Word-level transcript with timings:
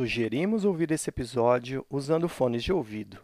Sugerimos 0.00 0.64
ouvir 0.64 0.90
esse 0.92 1.10
episódio 1.10 1.84
usando 1.90 2.26
fones 2.26 2.64
de 2.64 2.72
ouvido. 2.72 3.18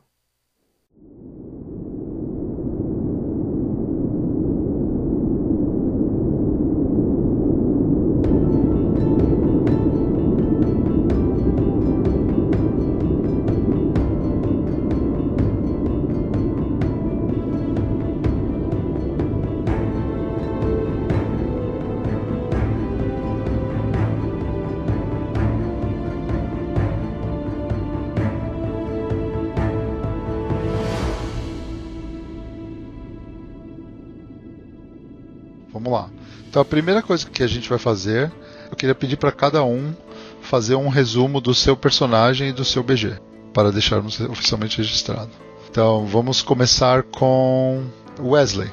Vamos 35.86 36.00
lá. 36.00 36.10
Então 36.48 36.60
a 36.60 36.64
primeira 36.64 37.00
coisa 37.00 37.30
que 37.30 37.44
a 37.44 37.46
gente 37.46 37.68
vai 37.68 37.78
fazer, 37.78 38.32
eu 38.68 38.76
queria 38.76 38.94
pedir 38.94 39.16
para 39.16 39.30
cada 39.30 39.62
um 39.62 39.94
fazer 40.40 40.74
um 40.74 40.88
resumo 40.88 41.40
do 41.40 41.54
seu 41.54 41.76
personagem 41.76 42.48
e 42.48 42.52
do 42.52 42.64
seu 42.64 42.82
BG, 42.82 43.16
para 43.54 43.70
deixarmos 43.70 44.20
oficialmente 44.20 44.78
registrado. 44.78 45.30
Então 45.70 46.04
vamos 46.04 46.42
começar 46.42 47.04
com 47.04 47.84
Wesley. 48.18 48.68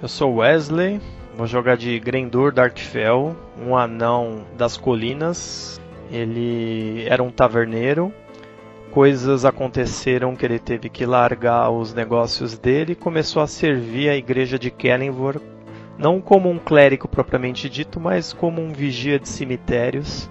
Eu 0.00 0.06
sou 0.06 0.36
Wesley, 0.36 1.00
vou 1.36 1.48
jogar 1.48 1.76
de 1.76 1.98
Grendor 1.98 2.52
Darkfell, 2.52 3.34
um 3.60 3.76
anão 3.76 4.44
das 4.56 4.76
colinas. 4.76 5.80
Ele 6.08 7.04
era 7.08 7.20
um 7.20 7.30
taverneiro. 7.30 8.12
Coisas 8.92 9.44
aconteceram 9.44 10.36
que 10.36 10.46
ele 10.46 10.60
teve 10.60 10.88
que 10.88 11.04
largar 11.04 11.68
os 11.70 11.92
negócios 11.92 12.56
dele 12.56 12.92
e 12.92 12.96
começou 12.96 13.42
a 13.42 13.48
servir 13.48 14.08
a 14.08 14.16
igreja 14.16 14.56
de 14.56 14.70
Kellenvor, 14.70 15.40
não 15.98 16.20
como 16.20 16.50
um 16.50 16.58
clérigo 16.58 17.08
propriamente 17.08 17.68
dito, 17.68 18.00
mas 18.00 18.32
como 18.32 18.60
um 18.60 18.72
vigia 18.72 19.18
de 19.18 19.28
cemitérios 19.28 20.28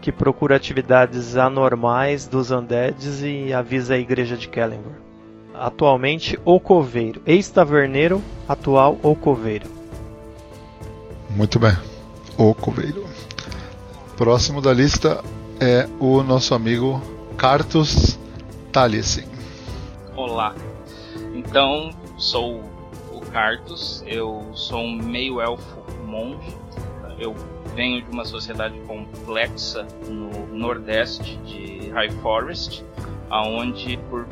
que 0.00 0.10
procura 0.10 0.56
atividades 0.56 1.36
anormais 1.36 2.26
dos 2.26 2.50
undeads 2.50 3.22
e 3.22 3.52
avisa 3.52 3.94
a 3.94 3.98
igreja 3.98 4.36
de 4.36 4.48
Kellenvor. 4.48 4.94
Atualmente, 5.54 6.38
o 6.44 6.58
coveiro, 6.58 7.22
ex-taverneiro, 7.24 8.20
atual 8.48 8.98
o 9.02 9.14
coveiro. 9.14 9.70
Muito 11.30 11.58
bem. 11.58 11.76
O 12.36 12.52
coveiro. 12.52 13.06
Próximo 14.16 14.60
da 14.60 14.72
lista 14.72 15.22
é 15.60 15.88
o 16.00 16.22
nosso 16.22 16.54
amigo 16.54 17.00
Cartus 17.36 18.18
Taliesin. 18.72 19.26
Olá. 20.16 20.54
Então, 21.34 21.90
sou 22.16 22.56
o 22.56 22.71
Cartus, 23.32 24.04
eu 24.06 24.50
sou 24.54 24.80
um 24.80 24.96
meio 24.96 25.40
elfo 25.40 25.82
monge. 26.04 26.54
Eu 27.18 27.34
venho 27.74 28.02
de 28.02 28.10
uma 28.10 28.24
sociedade 28.24 28.78
complexa 28.80 29.86
no 30.06 30.46
nordeste 30.54 31.36
de 31.38 31.88
High 31.90 32.10
Forest, 32.20 32.84
aonde 33.30 33.96
por 34.10 34.26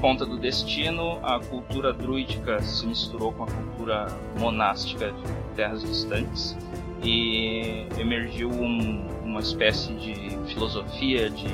conta 0.00 0.26
do 0.26 0.36
destino 0.36 1.18
a 1.22 1.38
cultura 1.38 1.92
druídica 1.92 2.60
se 2.62 2.86
misturou 2.86 3.32
com 3.32 3.44
a 3.44 3.46
cultura 3.46 4.06
monástica 4.38 5.12
de 5.12 5.54
terras 5.54 5.82
distantes 5.82 6.56
e 7.02 7.86
emergiu 7.98 8.50
um, 8.50 9.06
uma 9.22 9.40
espécie 9.40 9.92
de 9.94 10.38
filosofia 10.52 11.30
de 11.30 11.50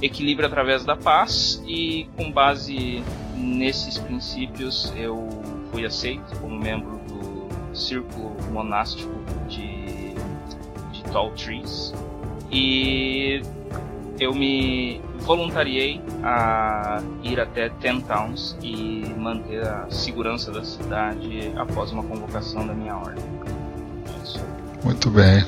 equilíbrio 0.00 0.46
através 0.46 0.84
da 0.84 0.96
paz 0.96 1.62
e 1.66 2.08
com 2.16 2.30
base 2.30 3.02
nesses 3.36 3.98
princípios 3.98 4.92
eu 4.96 5.37
fui 5.70 5.84
aceito 5.84 6.38
como 6.40 6.58
membro 6.58 6.98
do 7.08 7.76
círculo 7.76 8.36
monástico 8.52 9.12
de, 9.48 10.14
de 10.92 11.02
Tall 11.12 11.30
Trees 11.32 11.92
e 12.50 13.42
eu 14.18 14.34
me 14.34 15.00
voluntariei 15.20 16.00
a 16.22 17.00
ir 17.22 17.38
até 17.40 17.68
Ten 17.68 18.00
Towns 18.00 18.56
e 18.62 19.04
manter 19.16 19.62
a 19.66 19.86
segurança 19.90 20.50
da 20.50 20.64
cidade 20.64 21.52
após 21.56 21.92
uma 21.92 22.02
convocação 22.02 22.66
da 22.66 22.72
minha 22.72 22.96
ordem. 22.96 23.24
É. 23.46 24.84
Muito 24.84 25.10
bem. 25.10 25.44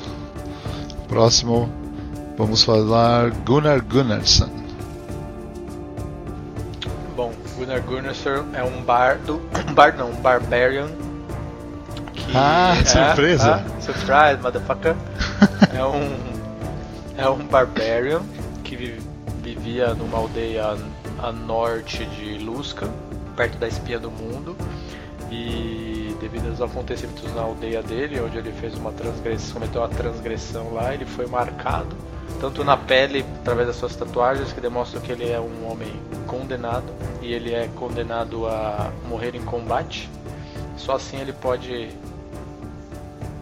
Próximo, 1.07 1.69
vamos 2.37 2.63
falar 2.63 3.31
Gunnar 3.43 3.83
Gunnarsson. 3.83 4.60
Gunnarsson 7.79 8.45
é 8.53 8.63
um 8.63 8.81
bardo, 8.81 9.41
um 9.69 9.73
bardo 9.73 9.97
não, 9.99 10.11
um 10.11 10.15
barbarian. 10.15 10.87
Que 12.13 12.31
Ah, 12.35 12.75
é- 12.79 12.85
surpresa. 12.85 13.55
ah, 13.55 13.81
surprise, 13.81 14.37
motherfucker. 14.41 14.95
é 15.75 15.83
um 15.85 16.31
é 17.17 17.29
um 17.29 17.45
barbarian 17.45 18.21
que 18.63 18.75
vi- 18.75 18.99
vivia 19.43 19.93
numa 19.93 20.17
aldeia 20.17 20.75
a 21.21 21.31
norte 21.31 22.05
de 22.05 22.37
Luskan, 22.39 22.89
perto 23.35 23.57
da 23.57 23.67
espia 23.67 23.99
do 23.99 24.09
mundo. 24.09 24.55
E 25.29 26.15
devido 26.19 26.49
aos 26.49 26.61
acontecimentos 26.61 27.33
na 27.33 27.41
aldeia 27.41 27.81
dele, 27.81 28.19
onde 28.19 28.37
ele 28.37 28.51
fez 28.59 28.75
uma 28.75 28.91
transgressão, 28.91 29.53
cometeu 29.53 29.81
uma 29.81 29.87
transgressão 29.89 30.73
lá, 30.73 30.93
ele 30.93 31.05
foi 31.05 31.25
marcado 31.25 31.95
tanto 32.39 32.63
na 32.63 32.77
pele 32.77 33.25
através 33.41 33.67
das 33.67 33.75
suas 33.75 33.95
tatuagens 33.95 34.51
que 34.53 34.61
demonstram 34.61 35.01
que 35.01 35.11
ele 35.11 35.29
é 35.29 35.39
um 35.39 35.69
homem 35.69 35.91
condenado 36.27 36.93
e 37.21 37.33
ele 37.33 37.53
é 37.53 37.67
condenado 37.75 38.47
a 38.47 38.91
morrer 39.07 39.35
em 39.35 39.43
combate. 39.43 40.09
Só 40.77 40.93
assim 40.95 41.17
ele 41.17 41.33
pode 41.33 41.89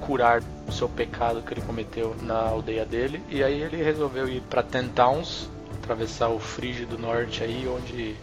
curar 0.02 0.42
o 0.68 0.72
seu 0.72 0.90
pecado 0.90 1.42
que 1.42 1.54
ele 1.54 1.62
cometeu 1.62 2.16
na 2.22 2.40
aldeia 2.40 2.86
dele. 2.86 3.22
E 3.30 3.44
aí 3.44 3.62
ele 3.62 3.82
resolveu 3.82 4.28
ir 4.28 4.42
para 4.42 4.64
Ten 4.64 4.88
Towns, 4.88 5.50
atravessar 5.82 6.30
o 6.30 6.40
Frígido 6.40 6.98
Norte 6.98 7.44
aí, 7.44 7.68
onde 7.68 8.16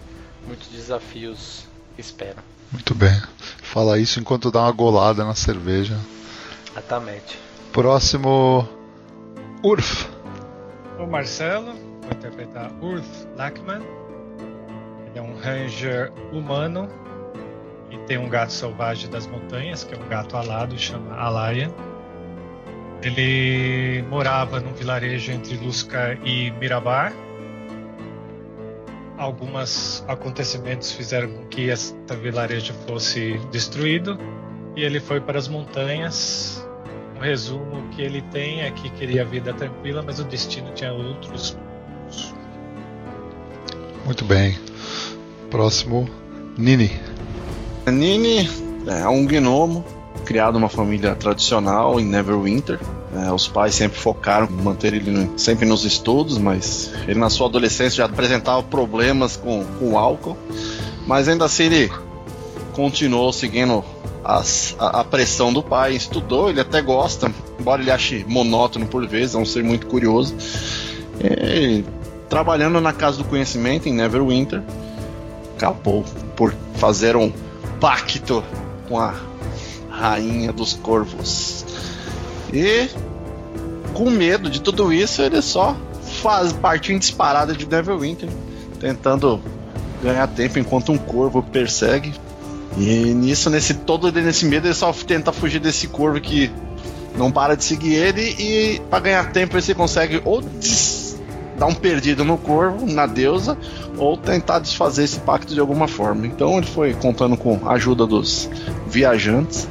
muitos 0.47 0.69
desafios 0.69 1.65
esperam. 1.97 2.43
Muito 2.72 2.94
bem. 2.94 3.21
Fala 3.62 3.99
isso 3.99 4.19
enquanto 4.21 4.50
dá 4.50 4.62
uma 4.62 4.72
golada 4.72 5.25
na 5.25 5.34
cerveja. 5.34 5.99
Exatamente. 6.72 7.38
Próximo, 7.72 8.69
Urf. 9.62 10.16
O 11.06 11.09
Marcelo, 11.09 11.72
vou 12.03 12.11
interpretar 12.11 12.69
Urth 12.83 13.28
Lackman. 13.37 13.81
Ele 15.06 15.17
é 15.17 15.22
um 15.22 15.37
ranger 15.37 16.12
humano 16.33 16.89
e 17.89 17.97
tem 18.09 18.19
um 18.19 18.28
gato 18.28 18.53
selvagem 18.53 19.09
das 19.09 19.25
montanhas, 19.25 19.84
que 19.84 19.94
é 19.94 19.97
um 19.97 20.09
gato 20.09 20.37
alado, 20.37 20.77
chama 20.77 21.15
Alaya. 21.17 21.72
Ele 23.05 24.03
morava 24.09 24.59
num 24.59 24.72
vilarejo 24.72 25.31
entre 25.31 25.56
Lusca 25.56 26.19
e 26.25 26.50
Mirabar. 26.50 27.12
Alguns 29.17 30.05
acontecimentos 30.09 30.91
fizeram 30.91 31.29
com 31.29 31.47
que 31.47 31.69
esse 31.69 31.94
vilarejo 32.20 32.75
fosse 32.85 33.38
destruído 33.52 34.19
e 34.75 34.82
ele 34.82 34.99
foi 34.99 35.20
para 35.20 35.38
as 35.38 35.47
montanhas 35.47 36.65
um 37.16 37.20
resumo 37.20 37.88
que 37.92 38.02
ele 38.02 38.22
tem 38.22 38.60
é 38.62 38.70
que 38.70 38.88
queria 38.90 39.24
vida 39.24 39.52
tranquila, 39.54 40.02
mas 40.04 40.18
o 40.18 40.24
destino 40.24 40.70
tinha 40.74 40.92
outros. 40.92 41.56
Muito 44.04 44.24
bem. 44.24 44.56
Próximo, 45.50 46.08
Nini. 46.56 46.90
Nini 47.86 48.48
é 48.86 49.08
um 49.08 49.24
gnomo 49.26 49.84
criado 50.24 50.54
numa 50.54 50.68
família 50.68 51.14
tradicional 51.14 51.98
em 52.00 52.04
Neverwinter. 52.04 52.78
É, 53.16 53.32
os 53.32 53.46
pais 53.48 53.74
sempre 53.74 53.98
focaram 53.98 54.46
em 54.46 54.62
manter 54.62 54.92
ele 54.92 55.10
no- 55.10 55.38
sempre 55.38 55.64
nos 55.66 55.84
estudos, 55.84 56.36
mas 56.38 56.92
ele 57.08 57.18
na 57.18 57.30
sua 57.30 57.46
adolescência 57.46 57.98
já 57.98 58.04
apresentava 58.06 58.62
problemas 58.62 59.36
com, 59.36 59.64
com 59.78 59.92
o 59.92 59.98
álcool. 59.98 60.36
Mas 61.06 61.28
ainda 61.28 61.44
assim 61.44 61.64
ele 61.64 61.92
continuou 62.74 63.32
seguindo 63.32 63.84
as- 64.26 64.75
a, 64.78 65.00
a 65.00 65.05
pressão 65.05 65.52
do 65.52 65.62
pai, 65.62 65.94
estudou, 65.94 66.50
ele 66.50 66.61
até 66.61 66.81
gosta, 66.82 67.31
embora 67.58 67.81
ele 67.82 67.90
ache 67.90 68.25
monótono 68.28 68.87
por 68.87 69.06
vezes, 69.06 69.34
é 69.34 69.38
um 69.38 69.44
ser 69.44 69.62
muito 69.62 69.87
curioso. 69.87 70.34
É, 71.20 71.82
trabalhando 72.28 72.81
na 72.81 72.93
Casa 72.93 73.19
do 73.19 73.25
Conhecimento 73.25 73.88
em 73.88 73.93
Neverwinter, 73.93 74.62
acabou 75.56 76.05
por 76.34 76.55
fazer 76.75 77.17
um 77.17 77.32
pacto 77.81 78.43
com 78.88 78.99
a 78.99 79.14
Rainha 79.90 80.52
dos 80.52 80.75
Corvos. 80.75 81.64
E 82.52 82.88
com 83.94 84.11
medo 84.11 84.50
de 84.50 84.61
tudo 84.61 84.93
isso, 84.93 85.23
ele 85.23 85.40
só 85.40 85.75
faz 86.23 86.52
partir 86.52 86.93
em 86.93 86.99
disparada 86.99 87.55
de 87.55 87.67
Neverwinter, 87.67 88.28
tentando 88.78 89.40
ganhar 90.02 90.26
tempo 90.28 90.58
enquanto 90.58 90.93
um 90.93 90.99
corvo 90.99 91.43
persegue. 91.43 92.12
E 92.76 93.14
nisso, 93.14 93.49
nesse 93.49 93.75
todo 93.75 94.12
nesse 94.12 94.44
medo, 94.44 94.67
ele 94.67 94.75
só 94.75 94.93
tenta 94.93 95.32
fugir 95.32 95.61
desse 95.61 95.88
corvo 95.88 96.20
que 96.20 96.50
não 97.17 97.32
para 97.32 97.56
de 97.56 97.64
seguir 97.64 97.94
ele 97.94 98.23
e 98.38 98.81
para 98.90 99.00
ganhar 99.00 99.32
tempo 99.32 99.56
ele 99.56 99.75
consegue 99.75 100.20
ou 100.25 100.43
dar 101.58 101.67
um 101.67 101.75
perdido 101.75 102.23
no 102.23 102.37
corvo, 102.37 102.87
na 102.87 103.06
deusa, 103.06 103.56
ou 103.96 104.17
tentar 104.17 104.58
desfazer 104.58 105.05
esse 105.05 105.19
pacto 105.20 105.55
de 105.55 105.61
alguma 105.61 105.88
forma. 105.88 106.26
Então 106.26 106.58
ele 106.58 106.67
foi 106.67 106.93
contando 106.93 107.37
com 107.37 107.58
a 107.64 107.73
ajuda 107.73 108.06
dos 108.06 108.50
viajantes, 108.87 109.67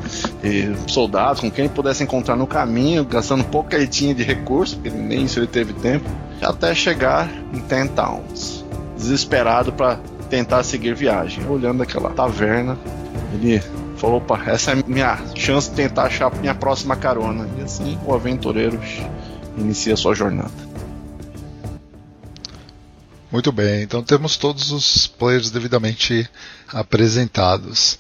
soldados, 0.88 1.42
com 1.42 1.52
quem 1.52 1.69
pudesse 1.69 2.04
encontrar 2.04 2.36
no 2.36 2.48
caminho, 2.48 3.06
gastando 3.06 3.44
pouco 3.44 3.69
que 3.69 3.75
ele 3.75 3.88
tinha 3.88 4.16
de 4.16 4.24
recurso, 4.24 4.78
porque 4.78 4.90
nem 4.90 5.25
isso 5.25 5.40
ele 5.40 5.48
teve 5.48 5.74
tempo, 5.74 6.10
até 6.42 6.74
chegar 6.74 7.30
em 7.54 7.60
Ten 7.60 7.88
Towns, 7.88 8.66
desesperado 8.98 9.72
para 9.72 10.00
tentar 10.30 10.63
seguir 10.63 10.95
viagem. 10.95 11.48
Olhando 11.48 11.83
aquela 11.83 12.10
taverna, 12.10 12.77
ele 13.33 13.62
falou: 13.98 14.18
opa, 14.18 14.42
essa 14.45 14.72
é 14.72 14.75
minha 14.88 15.18
chance 15.36 15.69
de 15.69 15.75
tentar 15.75 16.04
achar 16.04 16.33
minha 16.36 16.56
próxima 16.56 16.95
carona. 16.95 17.48
E 17.57 17.62
assim 17.62 17.98
o 18.06 18.13
aventureiro 18.13 18.80
inicia 19.57 19.95
sua 19.95 20.13
jornada. 20.13 20.66
Muito 23.31 23.51
bem, 23.51 23.83
então 23.83 24.01
temos 24.01 24.38
todos 24.38 24.72
os 24.72 25.07
players 25.07 25.51
devidamente 25.51 26.30
apresentados. 26.71 27.98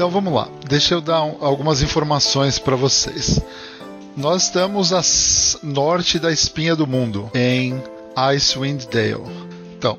Então 0.00 0.08
vamos 0.08 0.32
lá, 0.32 0.48
deixa 0.66 0.94
eu 0.94 1.02
dar 1.02 1.22
um, 1.22 1.36
algumas 1.44 1.82
informações 1.82 2.58
para 2.58 2.74
vocês. 2.74 3.38
Nós 4.16 4.44
estamos 4.44 4.94
a 4.94 5.02
norte 5.62 6.18
da 6.18 6.32
espinha 6.32 6.74
do 6.74 6.86
mundo, 6.86 7.30
em 7.34 7.78
Icewind 8.16 8.86
Dale. 8.86 9.30
Então, 9.76 9.98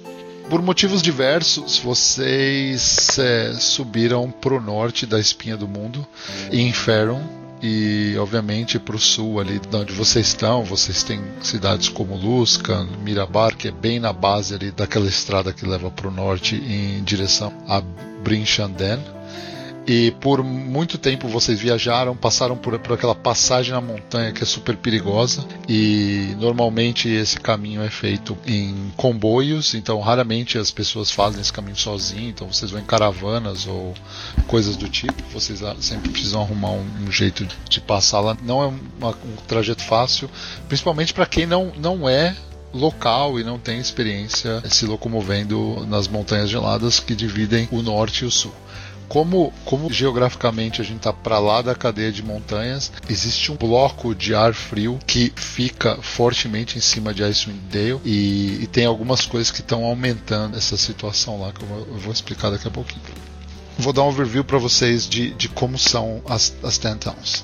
por 0.49 0.59
motivos 0.59 1.03
diversos, 1.03 1.77
vocês 1.77 3.19
é, 3.19 3.53
subiram 3.59 4.31
para 4.31 4.55
o 4.55 4.59
norte 4.59 5.05
da 5.05 5.19
espinha 5.19 5.55
do 5.55 5.67
mundo, 5.67 6.03
em 6.51 6.73
Faron, 6.73 7.21
e 7.61 8.15
obviamente 8.17 8.79
para 8.79 8.95
o 8.95 8.99
sul 8.99 9.39
ali 9.39 9.59
de 9.59 9.77
onde 9.77 9.93
vocês 9.93 10.29
estão, 10.29 10.63
vocês 10.63 11.03
têm 11.03 11.21
cidades 11.43 11.89
como 11.89 12.15
Luskan, 12.15 12.87
Mirabar, 13.03 13.55
que 13.55 13.67
é 13.67 13.71
bem 13.71 13.99
na 13.99 14.11
base 14.11 14.55
ali 14.55 14.71
daquela 14.71 15.05
estrada 15.05 15.53
que 15.53 15.63
leva 15.63 15.91
para 15.91 16.07
o 16.07 16.11
norte 16.11 16.55
em 16.55 17.03
direção 17.03 17.53
a 17.67 17.81
Brinchanden 18.23 19.20
e 19.91 20.09
por 20.09 20.41
muito 20.41 20.97
tempo 20.97 21.27
vocês 21.27 21.59
viajaram, 21.59 22.15
passaram 22.15 22.55
por, 22.55 22.79
por 22.79 22.93
aquela 22.93 23.13
passagem 23.13 23.73
na 23.73 23.81
montanha 23.81 24.31
que 24.31 24.41
é 24.41 24.45
super 24.45 24.77
perigosa. 24.77 25.45
E 25.67 26.33
normalmente 26.39 27.09
esse 27.09 27.37
caminho 27.37 27.81
é 27.81 27.89
feito 27.89 28.37
em 28.47 28.89
comboios, 28.95 29.73
então 29.73 29.99
raramente 29.99 30.57
as 30.57 30.71
pessoas 30.71 31.11
fazem 31.11 31.41
esse 31.41 31.51
caminho 31.51 31.75
sozinhos. 31.75 32.29
Então 32.29 32.47
vocês 32.47 32.71
vão 32.71 32.79
em 32.79 32.85
caravanas 32.85 33.67
ou 33.67 33.93
coisas 34.47 34.77
do 34.77 34.87
tipo. 34.87 35.21
Vocês 35.33 35.59
sempre 35.81 36.09
precisam 36.09 36.41
arrumar 36.41 36.71
um, 36.71 36.85
um 37.05 37.11
jeito 37.11 37.45
de 37.69 37.81
passar 37.81 38.21
lá. 38.21 38.37
Não 38.41 38.63
é 38.63 38.67
uma, 38.97 39.09
um 39.09 39.35
trajeto 39.45 39.83
fácil, 39.83 40.29
principalmente 40.69 41.13
para 41.13 41.25
quem 41.25 41.45
não, 41.45 41.73
não 41.75 42.07
é 42.07 42.33
local 42.73 43.37
e 43.37 43.43
não 43.43 43.59
tem 43.59 43.77
experiência 43.77 44.63
se 44.69 44.85
locomovendo 44.85 45.85
nas 45.85 46.07
montanhas 46.07 46.49
geladas 46.49 46.97
que 47.01 47.13
dividem 47.13 47.67
o 47.69 47.81
norte 47.81 48.23
e 48.23 48.25
o 48.25 48.31
sul 48.31 48.53
como, 49.11 49.51
como 49.65 49.91
geograficamente 49.91 50.79
a 50.79 50.85
gente 50.85 50.99
está 50.99 51.11
para 51.11 51.37
lá 51.37 51.61
da 51.61 51.75
cadeia 51.75 52.13
de 52.13 52.23
montanhas, 52.23 52.93
existe 53.09 53.51
um 53.51 53.57
bloco 53.57 54.15
de 54.15 54.33
ar 54.33 54.53
frio 54.53 54.97
que 55.05 55.33
fica 55.35 55.97
fortemente 56.01 56.77
em 56.77 56.81
cima 56.81 57.13
de 57.13 57.21
Icewind 57.21 57.59
Dale 57.69 57.99
e, 58.05 58.59
e 58.61 58.67
tem 58.67 58.85
algumas 58.85 59.25
coisas 59.25 59.51
que 59.51 59.59
estão 59.59 59.83
aumentando 59.83 60.57
essa 60.57 60.77
situação 60.77 61.41
lá 61.41 61.51
que 61.51 61.61
eu 61.61 61.67
vou, 61.67 61.79
eu 61.79 61.97
vou, 61.97 62.13
explicar 62.13 62.51
daqui 62.51 62.69
a 62.69 62.71
pouquinho. 62.71 63.01
Vou 63.77 63.91
dar 63.91 64.03
um 64.03 64.07
overview 64.07 64.45
para 64.45 64.57
vocês 64.57 65.09
de, 65.09 65.31
de 65.31 65.49
como 65.49 65.77
são 65.77 66.21
as, 66.25 66.53
as 66.63 66.77
Ten 66.77 66.95
Towns. 66.95 67.43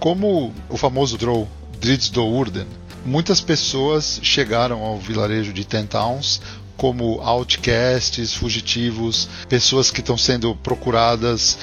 Como 0.00 0.52
o 0.68 0.76
famoso 0.76 1.16
Drow, 1.16 1.48
Dritz 1.78 2.08
do 2.08 2.26
Urden, 2.26 2.66
muitas 3.04 3.40
pessoas 3.40 4.18
chegaram 4.24 4.82
ao 4.82 4.98
vilarejo 4.98 5.52
de 5.52 5.64
Ten 5.64 5.86
Towns 5.86 6.40
como 6.76 7.20
outcasts, 7.22 8.34
fugitivos, 8.34 9.28
pessoas 9.48 9.90
que 9.90 10.00
estão 10.00 10.16
sendo 10.16 10.54
procuradas 10.56 11.58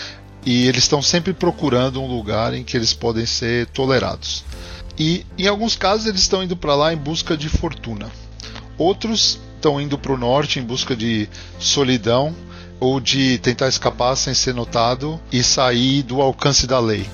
e 0.46 0.68
eles 0.68 0.84
estão 0.84 1.02
sempre 1.02 1.34
procurando 1.34 2.02
um 2.02 2.08
lugar 2.08 2.54
em 2.54 2.64
que 2.64 2.76
eles 2.76 2.94
podem 2.94 3.26
ser 3.26 3.68
tolerados. 3.68 4.44
E 4.98 5.26
em 5.38 5.48
alguns 5.48 5.76
casos 5.76 6.06
eles 6.06 6.22
estão 6.22 6.44
indo 6.44 6.56
para 6.56 6.76
lá 6.76 6.94
em 6.94 6.98
busca 6.98 7.38
de 7.38 7.50
fortuna. 7.50 8.12
Outros 8.78 9.40
estão 9.56 9.80
indo 9.80 9.98
para 9.98 10.12
o 10.12 10.18
norte 10.18 10.60
em 10.60 10.64
busca 10.64 10.96
de 10.96 11.30
solidão 11.60 12.36
ou 12.80 13.00
de 13.00 13.38
tentar 13.38 13.70
escapar 13.70 14.16
sem 14.16 14.34
ser 14.34 14.54
notado 14.54 15.20
e 15.32 15.42
sair 15.42 16.04
do 16.04 16.22
alcance 16.22 16.68
da 16.68 16.80
lei. 16.80 17.08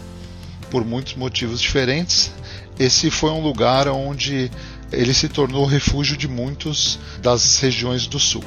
Por 0.72 0.84
muitos 0.84 1.16
motivos 1.16 1.62
diferentes, 1.62 2.32
esse 2.80 3.12
foi 3.12 3.30
um 3.32 3.42
lugar 3.42 3.88
onde 3.88 4.50
ele 4.92 5.14
se 5.14 5.28
tornou 5.28 5.66
refúgio 5.66 6.18
de 6.18 6.28
muitos 6.28 7.00
das 7.22 7.60
regiões 7.60 8.08
do 8.08 8.20
sul. 8.20 8.44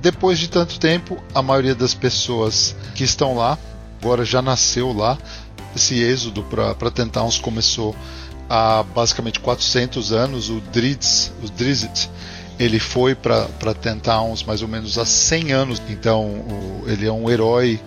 Depois 0.00 0.38
de 0.38 0.48
tanto 0.48 0.78
tempo, 0.80 1.22
a 1.34 1.42
maioria 1.42 1.74
das 1.74 1.94
pessoas 1.94 2.74
que 2.94 3.04
estão 3.04 3.36
lá 3.36 3.58
agora 4.00 4.24
já 4.24 4.42
nasceu 4.42 4.92
lá. 4.92 5.16
Esse 5.76 6.02
êxodo 6.02 6.42
para 6.42 6.90
Tentowns 6.90 7.38
começou 7.38 7.94
há 8.48 8.82
basicamente 8.82 9.38
400 9.38 10.12
anos. 10.12 10.50
O 10.50 10.60
Drizzt, 10.60 11.30
o 11.42 11.48
Drizzt 11.48 12.08
ele 12.58 12.78
foi 12.78 13.14
para 13.14 13.74
Tentowns 13.80 14.42
mais 14.42 14.60
ou 14.60 14.68
menos 14.68 14.98
há 14.98 15.04
100 15.06 15.52
anos. 15.52 15.82
Então 15.88 16.24
o, 16.26 16.84
ele 16.86 17.06
é 17.06 17.12
um 17.12 17.30
herói 17.30 17.80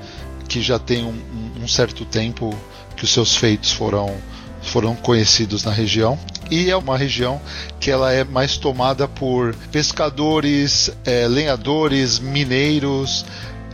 que 0.48 0.62
já 0.62 0.80
tem 0.80 1.04
um, 1.04 1.22
um 1.62 1.68
certo 1.68 2.06
tempo 2.06 2.58
que 2.96 3.04
os 3.04 3.12
seus 3.12 3.36
feitos 3.36 3.72
foram 3.72 4.16
foram 4.62 4.96
conhecidos 4.96 5.64
na 5.64 5.72
região 5.72 6.18
e 6.50 6.70
é 6.70 6.78
uma 6.78 6.98
região 6.98 7.42
que 7.80 7.90
ela 7.90 8.12
é 8.12 8.24
mais 8.24 8.58
tomada 8.58 9.08
por 9.08 9.56
pescadores, 9.72 10.92
é, 11.04 11.28
lenhadores, 11.28 12.20
mineiros, 12.20 13.26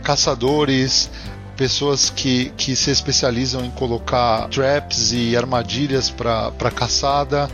caçadores, 0.02 1.10
pessoas 1.56 2.10
que, 2.10 2.50
que 2.56 2.74
se 2.74 2.90
especializam 2.90 3.64
em 3.64 3.70
colocar 3.70 4.48
traps 4.48 5.12
e 5.12 5.36
armadilhas 5.36 6.10
para 6.10 6.70
caçada, 6.74 7.48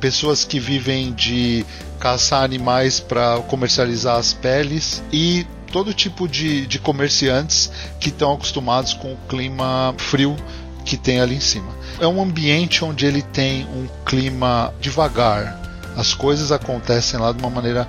pessoas 0.00 0.44
que 0.44 0.58
vivem 0.58 1.12
de 1.12 1.64
caçar 1.98 2.42
animais 2.42 3.00
para 3.00 3.38
comercializar 3.48 4.16
as 4.16 4.32
peles 4.32 5.02
e 5.12 5.46
todo 5.70 5.92
tipo 5.92 6.26
de, 6.26 6.66
de 6.66 6.78
comerciantes 6.78 7.70
que 8.00 8.08
estão 8.08 8.32
acostumados 8.32 8.94
com 8.94 9.12
o 9.12 9.18
clima 9.28 9.94
frio 9.98 10.36
que 10.84 10.96
tem 10.96 11.20
ali 11.20 11.36
em 11.36 11.40
cima. 11.40 11.72
É 12.00 12.06
um 12.06 12.22
ambiente 12.22 12.84
onde 12.84 13.06
ele 13.06 13.22
tem 13.22 13.64
um 13.66 13.86
clima 14.04 14.72
devagar. 14.80 15.60
As 15.96 16.14
coisas 16.14 16.52
acontecem 16.52 17.18
lá 17.18 17.32
de 17.32 17.38
uma 17.38 17.50
maneira 17.50 17.86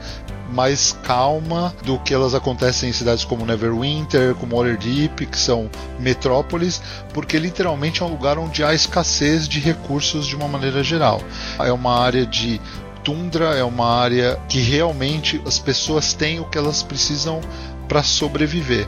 mais 0.51 0.91
calma 1.03 1.73
do 1.85 1.97
que 1.99 2.13
elas 2.13 2.35
acontecem 2.35 2.89
em 2.89 2.93
cidades 2.93 3.23
como 3.23 3.45
Neverwinter, 3.45 4.35
como 4.35 4.57
Waterdeep, 4.57 5.25
que 5.25 5.37
são 5.37 5.69
metrópoles, 5.97 6.81
porque 7.13 7.39
literalmente 7.39 8.01
é 8.01 8.05
um 8.05 8.09
lugar 8.09 8.37
onde 8.37 8.63
há 8.63 8.73
escassez 8.73 9.47
de 9.47 9.59
recursos 9.59 10.27
de 10.27 10.35
uma 10.35 10.47
maneira 10.47 10.83
geral. 10.83 11.21
É 11.57 11.71
uma 11.71 11.97
área 11.97 12.25
de 12.25 12.59
tundra, 13.03 13.55
é 13.55 13.63
uma 13.63 13.87
área 13.87 14.39
que 14.47 14.59
realmente 14.59 15.41
as 15.45 15.57
pessoas 15.57 16.13
têm 16.13 16.39
o 16.39 16.45
que 16.45 16.57
elas 16.57 16.83
precisam 16.83 17.39
para 17.87 18.03
sobreviver. 18.03 18.87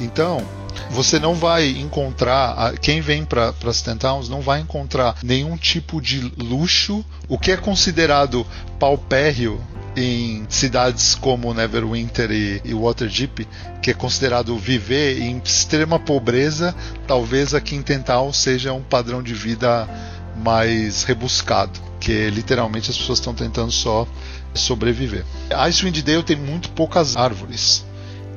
Então, 0.00 0.42
você 0.90 1.18
não 1.18 1.34
vai 1.34 1.68
encontrar, 1.68 2.72
quem 2.78 3.00
vem 3.00 3.24
para 3.24 3.54
as 3.66 3.82
Towns 3.82 4.28
não 4.28 4.40
vai 4.40 4.60
encontrar 4.60 5.16
nenhum 5.22 5.56
tipo 5.56 6.00
de 6.00 6.32
luxo, 6.38 7.04
o 7.28 7.38
que 7.38 7.50
é 7.50 7.56
considerado 7.56 8.46
paupérrimo 8.78 9.60
em 9.96 10.44
cidades 10.48 11.14
como 11.14 11.54
Neverwinter 11.54 12.30
e, 12.30 12.60
e 12.64 12.74
Waterdeep, 12.74 13.46
que 13.80 13.90
é 13.90 13.94
considerado 13.94 14.56
viver 14.56 15.20
em 15.20 15.40
extrema 15.44 15.98
pobreza, 15.98 16.74
talvez 17.06 17.54
aqui 17.54 17.76
em 17.76 17.82
Tental 17.82 18.32
seja 18.32 18.72
um 18.72 18.82
padrão 18.82 19.22
de 19.22 19.34
vida 19.34 19.88
mais 20.36 21.04
rebuscado, 21.04 21.78
que 22.00 22.28
literalmente 22.30 22.90
as 22.90 22.98
pessoas 22.98 23.18
estão 23.18 23.34
tentando 23.34 23.70
só 23.70 24.06
sobreviver. 24.52 25.24
Icewind 25.50 26.02
Dale 26.02 26.22
tem 26.22 26.36
muito 26.36 26.70
poucas 26.70 27.16
árvores. 27.16 27.84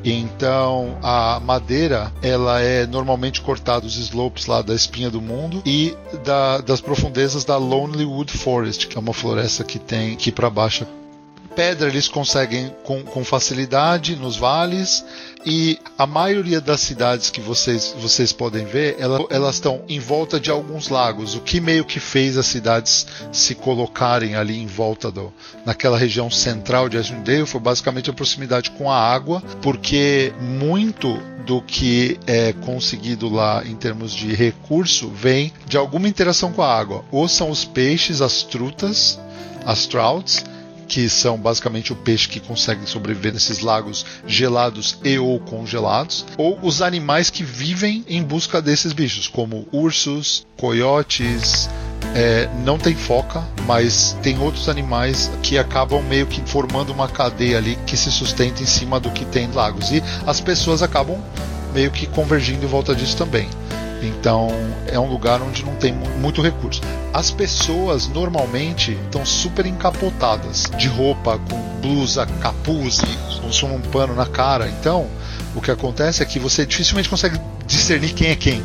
Então 0.04 0.98
a 1.01 1.39
madeira 1.39 2.12
ela 2.22 2.62
é 2.62 2.86
normalmente 2.86 3.42
cortada 3.42 3.86
os 3.86 3.98
slopes 3.98 4.46
lá 4.46 4.62
da 4.62 4.74
espinha 4.74 5.10
do 5.10 5.22
mundo 5.22 5.62
e 5.66 5.96
da, 6.24 6.60
das 6.60 6.82
profundezas 6.82 7.44
da 7.44 7.58
Lonely 7.58 8.06
Wood 8.06 8.32
Forest, 8.32 8.88
que 8.88 8.98
é 8.98 9.00
uma 9.00 9.13
floresta 9.13 9.63
que 9.63 9.80
tem 9.80 10.13
aqui 10.13 10.32
para 10.32 10.50
baixo 10.50 10.86
pedra 11.57 11.87
eles 11.87 12.07
conseguem 12.07 12.71
com, 12.83 13.01
com, 13.01 13.25
facilidade 13.25 14.15
nos 14.15 14.37
vales 14.37 15.03
e 15.43 15.79
a 15.97 16.05
maioria 16.05 16.61
das 16.61 16.81
cidades 16.81 17.31
que 17.31 17.41
vocês, 17.41 17.95
vocês 17.99 18.31
podem 18.31 18.63
ver, 18.63 18.95
ela, 18.99 19.25
elas 19.31 19.55
estão 19.55 19.81
em 19.89 19.99
volta 19.99 20.39
de 20.39 20.51
alguns 20.51 20.89
lagos, 20.89 21.33
o 21.33 21.41
que 21.41 21.59
meio 21.59 21.83
que 21.83 21.99
fez 21.99 22.37
as 22.37 22.45
cidades 22.45 23.07
se 23.31 23.55
colocarem 23.55 24.35
ali 24.35 24.61
em 24.61 24.67
volta 24.67 25.09
do, 25.09 25.33
naquela 25.65 25.97
região 25.97 26.29
central 26.29 26.87
de 26.87 26.97
Asmundale 26.97 27.47
foi 27.47 27.59
basicamente 27.59 28.11
a 28.11 28.13
proximidade 28.13 28.69
com 28.69 28.91
a 28.91 28.95
água, 28.95 29.41
porque 29.59 30.31
muito 30.39 31.19
do 31.43 31.59
que 31.59 32.19
é 32.27 32.53
conseguido 32.53 33.33
lá 33.33 33.63
em 33.65 33.75
termos 33.75 34.13
de 34.13 34.31
recurso 34.35 35.09
vem 35.09 35.51
de 35.65 35.75
alguma 35.75 36.07
interação 36.07 36.51
com 36.51 36.61
a 36.61 36.71
água. 36.71 37.03
Ou 37.09 37.27
são 37.27 37.49
os 37.49 37.65
peixes, 37.65 38.21
as 38.21 38.43
trutas, 38.43 39.17
as 39.65 39.87
trouts, 39.87 40.43
que 40.88 41.10
são 41.10 41.38
basicamente 41.38 41.91
o 41.91 41.96
peixe 41.96 42.29
que 42.29 42.39
consegue 42.39 42.88
sobreviver 42.89 43.34
nesses 43.34 43.60
lagos 43.60 44.06
gelados 44.25 44.98
e 45.03 45.17
ou 45.17 45.39
congelados, 45.39 46.25
ou 46.38 46.58
os 46.62 46.82
animais 46.82 47.29
que 47.29 47.44
vivem 47.44 48.06
em 48.08 48.24
busca 48.24 48.62
desses 48.62 48.94
bichos, 48.94 49.27
como 49.27 49.67
ursos, 49.72 50.46
coiotes, 50.56 51.70
é, 52.15 52.50
não 52.63 52.77
tem 52.77 52.96
foca, 52.96 53.44
mas 53.65 54.17
tem 54.22 54.39
outros 54.39 54.70
animais 54.70 55.29
que 55.44 55.58
acabam 55.58 56.01
meio 56.03 56.25
que 56.25 56.41
formando 56.41 56.91
uma 56.91 57.08
cadeia 57.08 57.58
ali 57.58 57.77
que 57.86 57.98
se 57.98 58.12
sustenta 58.12 58.63
em 58.63 58.65
cima 58.65 59.00
do 59.00 59.12
que 59.12 59.25
tem 59.25 59.46
em 59.46 59.51
lagos. 59.51 59.91
E 59.91 60.01
as 60.25 60.39
pessoas 60.39 60.82
acabam 60.82 61.22
meio 61.74 61.91
que 61.91 62.08
convergindo 62.08 62.65
em 62.65 62.67
volta 62.67 62.96
disso 62.96 63.15
também. 63.15 63.48
Então 64.01 64.50
é 64.88 65.00
um 65.00 65.10
lugar 65.10 65.42
onde 65.42 65.66
não 65.66 65.75
tem 65.75 65.94
muito 65.94 66.42
recurso. 66.42 66.82
As 67.13 67.32
pessoas 67.32 68.08
normalmente 68.08 68.92
estão 69.06 69.25
super 69.25 69.66
encapotadas, 69.66 70.72
de 70.77 70.88
roupa, 70.88 71.39
com 71.50 71.58
blusa, 71.82 72.25
capuz 72.42 73.01
com 73.39 73.75
um 73.75 73.82
pano 73.82 74.13
na 74.13 74.25
cara. 74.25 74.68
Então 74.68 75.08
o 75.56 75.62
que 75.62 75.72
acontece 75.72 76.22
é 76.22 76.25
que 76.25 76.39
você 76.39 76.66
dificilmente 76.66 77.10
consegue 77.10 77.39
discernir 77.66 78.13
quem 78.13 78.30
é 78.30 78.36
quem. 78.36 78.62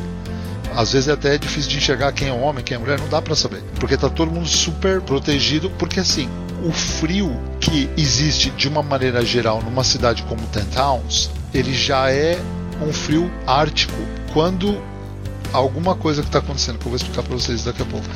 Às 0.74 0.92
vezes 0.92 1.08
é 1.08 1.12
até 1.12 1.36
difícil 1.36 1.70
de 1.70 1.76
enxergar 1.76 2.12
quem 2.12 2.28
é 2.28 2.32
homem, 2.32 2.64
quem 2.64 2.76
é 2.76 2.78
mulher, 2.78 2.98
não 2.98 3.08
dá 3.08 3.20
para 3.20 3.34
saber. 3.34 3.62
Porque 3.78 3.96
tá 3.96 4.08
todo 4.08 4.30
mundo 4.30 4.48
super 4.48 5.00
protegido, 5.02 5.70
porque 5.78 6.00
assim, 6.00 6.28
o 6.64 6.72
frio 6.72 7.38
que 7.60 7.90
existe 7.96 8.50
de 8.50 8.68
uma 8.68 8.82
maneira 8.82 9.24
geral 9.24 9.62
numa 9.62 9.84
cidade 9.84 10.22
como 10.24 10.40
Ten 10.46 10.64
Towns, 10.64 11.30
ele 11.52 11.74
já 11.74 12.10
é 12.10 12.38
um 12.80 12.92
frio 12.92 13.30
ártico. 13.46 13.94
Quando 14.32 14.80
alguma 15.52 15.94
coisa 15.94 16.22
que 16.22 16.28
está 16.28 16.38
acontecendo, 16.38 16.78
que 16.78 16.86
eu 16.86 16.90
vou 16.90 16.96
explicar 16.96 17.22
para 17.22 17.34
vocês 17.34 17.64
daqui 17.64 17.82
a 17.82 17.86
pouco, 17.86 18.06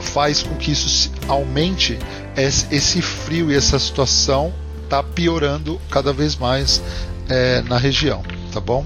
faz 0.00 0.42
com 0.42 0.54
que 0.56 0.72
isso 0.72 1.10
aumente 1.28 1.98
esse 2.36 3.00
frio 3.00 3.50
e 3.50 3.56
essa 3.56 3.78
situação 3.78 4.52
está 4.84 5.02
piorando 5.02 5.80
cada 5.90 6.12
vez 6.12 6.36
mais 6.36 6.82
é, 7.28 7.62
na 7.62 7.78
região, 7.78 8.22
tá 8.52 8.60
bom? 8.60 8.84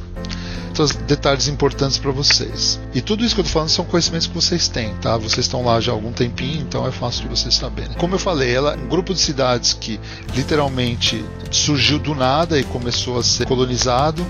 Então, 0.71 0.87
detalhes 1.07 1.49
importantes 1.49 1.97
para 1.97 2.11
vocês. 2.11 2.79
E 2.95 3.01
tudo 3.01 3.25
isso 3.25 3.35
que 3.35 3.41
eu 3.41 3.45
estou 3.45 3.55
falando 3.55 3.71
são 3.71 3.85
conhecimentos 3.87 4.27
que 4.27 4.35
vocês 4.35 4.69
têm, 4.69 4.95
tá? 4.97 5.17
Vocês 5.17 5.47
estão 5.47 5.65
lá 5.65 5.81
já 5.81 5.91
há 5.91 5.95
algum 5.95 6.13
tempinho, 6.13 6.61
então 6.61 6.87
é 6.87 6.93
fácil 6.93 7.23
de 7.23 7.29
vocês 7.29 7.55
saberem. 7.55 7.95
Como 7.95 8.15
eu 8.15 8.19
falei, 8.19 8.55
ela 8.55 8.77
um 8.77 8.87
grupo 8.87 9.15
de 9.15 9.21
cidades 9.21 9.73
que 9.73 9.99
literalmente 10.35 11.25
surgiu 11.51 11.99
do 11.99 12.15
nada 12.15 12.59
e 12.59 12.63
começou 12.63 13.19
a 13.19 13.23
ser 13.23 13.47
colonizado 13.47 14.25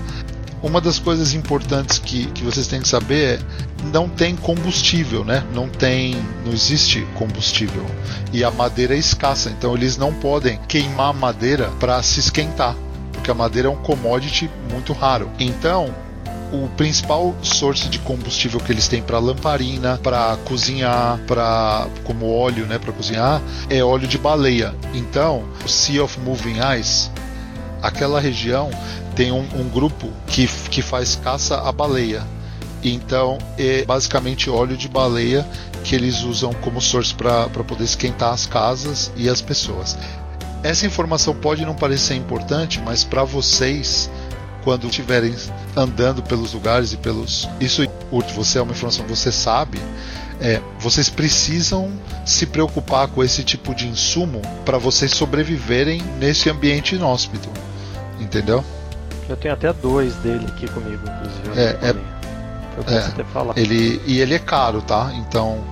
uma 0.61 0.81
das 0.81 0.99
coisas 0.99 1.33
importantes 1.33 1.99
que, 1.99 2.25
que 2.27 2.43
vocês 2.43 2.67
têm 2.67 2.81
que 2.81 2.87
saber 2.87 3.39
é 3.39 3.87
não 3.91 4.09
tem 4.09 4.35
combustível, 4.35 5.23
né? 5.23 5.43
Não 5.53 5.69
tem, 5.69 6.15
não 6.45 6.51
existe 6.51 7.05
combustível 7.15 7.85
e 8.33 8.43
a 8.43 8.51
madeira 8.51 8.95
é 8.95 8.97
escassa, 8.97 9.49
então 9.49 9.75
eles 9.75 9.97
não 9.97 10.13
podem 10.13 10.59
queimar 10.67 11.13
madeira 11.13 11.69
para 11.79 12.01
se 12.01 12.19
esquentar, 12.19 12.75
porque 13.13 13.29
a 13.31 13.33
madeira 13.33 13.67
é 13.67 13.71
um 13.71 13.75
commodity 13.75 14.49
muito 14.71 14.93
raro. 14.93 15.29
Então 15.39 15.93
o 16.51 16.67
principal 16.69 17.35
source 17.41 17.89
de 17.89 17.99
combustível 17.99 18.59
que 18.59 18.71
eles 18.71 18.87
têm 18.87 19.01
para 19.01 19.19
lamparina, 19.19 19.99
para 20.01 20.37
cozinhar, 20.45 21.19
para 21.27 21.87
como 22.03 22.31
óleo, 22.31 22.65
né, 22.65 22.79
para 22.79 22.93
cozinhar, 22.93 23.41
é 23.69 23.83
óleo 23.83 24.07
de 24.07 24.17
baleia. 24.17 24.73
Então, 24.93 25.43
o 25.63 25.67
Sea 25.67 26.03
of 26.03 26.19
Moving 26.21 26.57
Ice, 26.79 27.09
aquela 27.81 28.19
região 28.19 28.69
tem 29.15 29.31
um, 29.31 29.47
um 29.59 29.69
grupo 29.69 30.11
que, 30.27 30.47
que 30.69 30.81
faz 30.81 31.15
caça 31.15 31.61
à 31.61 31.71
baleia. 31.71 32.23
Então 32.83 33.37
é 33.57 33.83
basicamente 33.85 34.49
óleo 34.49 34.77
de 34.77 34.87
baleia 34.87 35.45
que 35.83 35.95
eles 35.95 36.21
usam 36.23 36.53
como 36.53 36.81
source 36.81 37.13
para 37.13 37.47
poder 37.49 37.83
esquentar 37.83 38.33
as 38.33 38.45
casas 38.45 39.11
e 39.15 39.29
as 39.29 39.41
pessoas. 39.41 39.97
Essa 40.63 40.85
informação 40.85 41.33
pode 41.35 41.65
não 41.65 41.73
parecer 41.73 42.15
importante, 42.15 42.81
mas 42.83 43.03
para 43.03 43.23
vocês, 43.23 44.09
quando 44.63 44.87
estiverem 44.87 45.33
andando 45.75 46.21
pelos 46.21 46.53
lugares 46.53 46.91
e 46.93 46.97
pelos. 46.97 47.47
Isso, 47.59 47.87
você 48.35 48.59
é 48.59 48.61
uma 48.61 48.73
informação 48.73 49.05
que 49.05 49.15
você 49.15 49.31
sabe. 49.31 49.79
É, 50.39 50.61
vocês 50.79 51.09
precisam 51.09 51.91
se 52.25 52.45
preocupar 52.45 53.07
com 53.07 53.23
esse 53.23 53.43
tipo 53.43 53.73
de 53.73 53.87
insumo 53.87 54.41
para 54.65 54.77
vocês 54.77 55.11
sobreviverem 55.11 56.01
nesse 56.19 56.49
ambiente 56.49 56.95
inóspito. 56.95 57.49
Entendeu? 58.19 58.63
Eu 59.29 59.35
tenho 59.35 59.53
até 59.53 59.71
dois 59.73 60.15
dele 60.15 60.45
aqui 60.47 60.67
comigo, 60.69 61.03
inclusive. 61.03 61.59
É, 61.59 61.77
é, 61.81 61.89
é. 61.89 63.59
Ele, 63.59 64.01
e 64.05 64.19
ele 64.19 64.35
é 64.35 64.39
caro, 64.39 64.81
tá? 64.81 65.11
Então. 65.15 65.63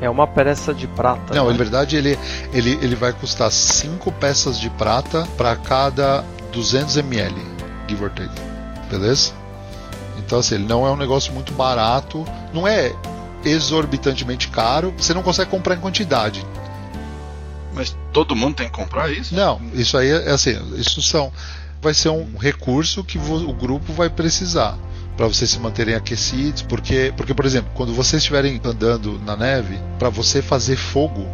É 0.00 0.08
uma 0.10 0.26
peça 0.26 0.74
de 0.74 0.86
prata. 0.86 1.34
Não, 1.34 1.46
né? 1.46 1.52
na 1.52 1.56
verdade 1.56 1.96
ele, 1.96 2.18
ele, 2.52 2.78
ele 2.82 2.94
vai 2.94 3.12
custar 3.12 3.50
5 3.50 4.12
peças 4.12 4.60
de 4.60 4.68
prata 4.70 5.26
para 5.36 5.56
cada 5.56 6.24
200 6.52 6.96
ml, 6.98 7.34
give 7.88 8.04
or 8.04 8.10
take. 8.10 8.30
Beleza? 8.90 9.32
Então, 10.18 10.38
assim, 10.38 10.56
ele 10.56 10.64
não 10.64 10.86
é 10.86 10.90
um 10.90 10.96
negócio 10.96 11.32
muito 11.32 11.52
barato, 11.52 12.24
não 12.52 12.68
é 12.68 12.92
exorbitantemente 13.44 14.48
caro, 14.48 14.94
você 14.96 15.12
não 15.12 15.22
consegue 15.22 15.50
comprar 15.50 15.74
em 15.74 15.80
quantidade. 15.80 16.44
Mas 17.74 17.96
todo 18.12 18.36
mundo 18.36 18.54
tem 18.56 18.66
que 18.66 18.72
comprar 18.72 19.10
isso? 19.10 19.34
Não, 19.34 19.60
isso 19.72 19.98
aí 19.98 20.10
é 20.10 20.30
assim, 20.30 20.56
isso 20.76 21.02
são 21.02 21.32
vai 21.84 21.94
ser 21.94 22.08
um 22.08 22.36
recurso 22.38 23.04
que 23.04 23.18
o 23.18 23.52
grupo 23.52 23.92
vai 23.92 24.08
precisar 24.08 24.76
para 25.16 25.28
vocês 25.28 25.50
se 25.50 25.60
manterem 25.60 25.94
aquecidos, 25.94 26.62
porque, 26.62 27.12
porque 27.16 27.34
por 27.34 27.44
exemplo, 27.44 27.70
quando 27.74 27.94
vocês 27.94 28.22
estiverem 28.22 28.60
andando 28.64 29.20
na 29.24 29.36
neve, 29.36 29.78
para 29.98 30.08
você 30.08 30.42
fazer 30.42 30.76
fogo, 30.76 31.24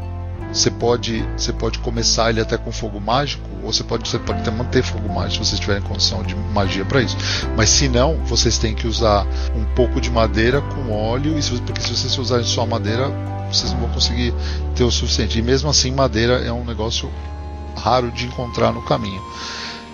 você 0.52 0.70
pode, 0.70 1.24
você 1.36 1.52
pode 1.52 1.78
começar 1.78 2.30
ele 2.30 2.40
até 2.40 2.58
com 2.58 2.72
fogo 2.72 3.00
mágico, 3.00 3.48
ou 3.62 3.72
você 3.72 3.84
pode, 3.84 4.08
você 4.08 4.18
pode 4.18 4.40
até 4.40 4.50
manter 4.50 4.82
fogo 4.82 5.08
mágico 5.08 5.44
se 5.44 5.50
vocês 5.50 5.60
tiverem 5.60 5.82
condição 5.82 6.22
de 6.24 6.34
magia 6.34 6.84
para 6.84 7.00
isso. 7.00 7.16
Mas 7.56 7.70
se 7.70 7.88
não, 7.88 8.16
vocês 8.26 8.58
têm 8.58 8.74
que 8.74 8.88
usar 8.88 9.24
um 9.54 9.64
pouco 9.76 10.00
de 10.00 10.10
madeira 10.10 10.60
com 10.60 10.92
óleo, 10.92 11.36
porque 11.64 11.80
se 11.80 11.96
vocês 11.96 12.18
usarem 12.18 12.44
só 12.44 12.66
madeira, 12.66 13.08
vocês 13.50 13.72
não 13.72 13.80
vão 13.80 13.90
conseguir 13.90 14.34
ter 14.74 14.82
o 14.82 14.90
suficiente. 14.90 15.38
E 15.38 15.42
mesmo 15.42 15.70
assim, 15.70 15.92
madeira 15.92 16.44
é 16.44 16.52
um 16.52 16.64
negócio 16.64 17.08
raro 17.76 18.10
de 18.10 18.26
encontrar 18.26 18.72
no 18.72 18.82
caminho. 18.82 19.22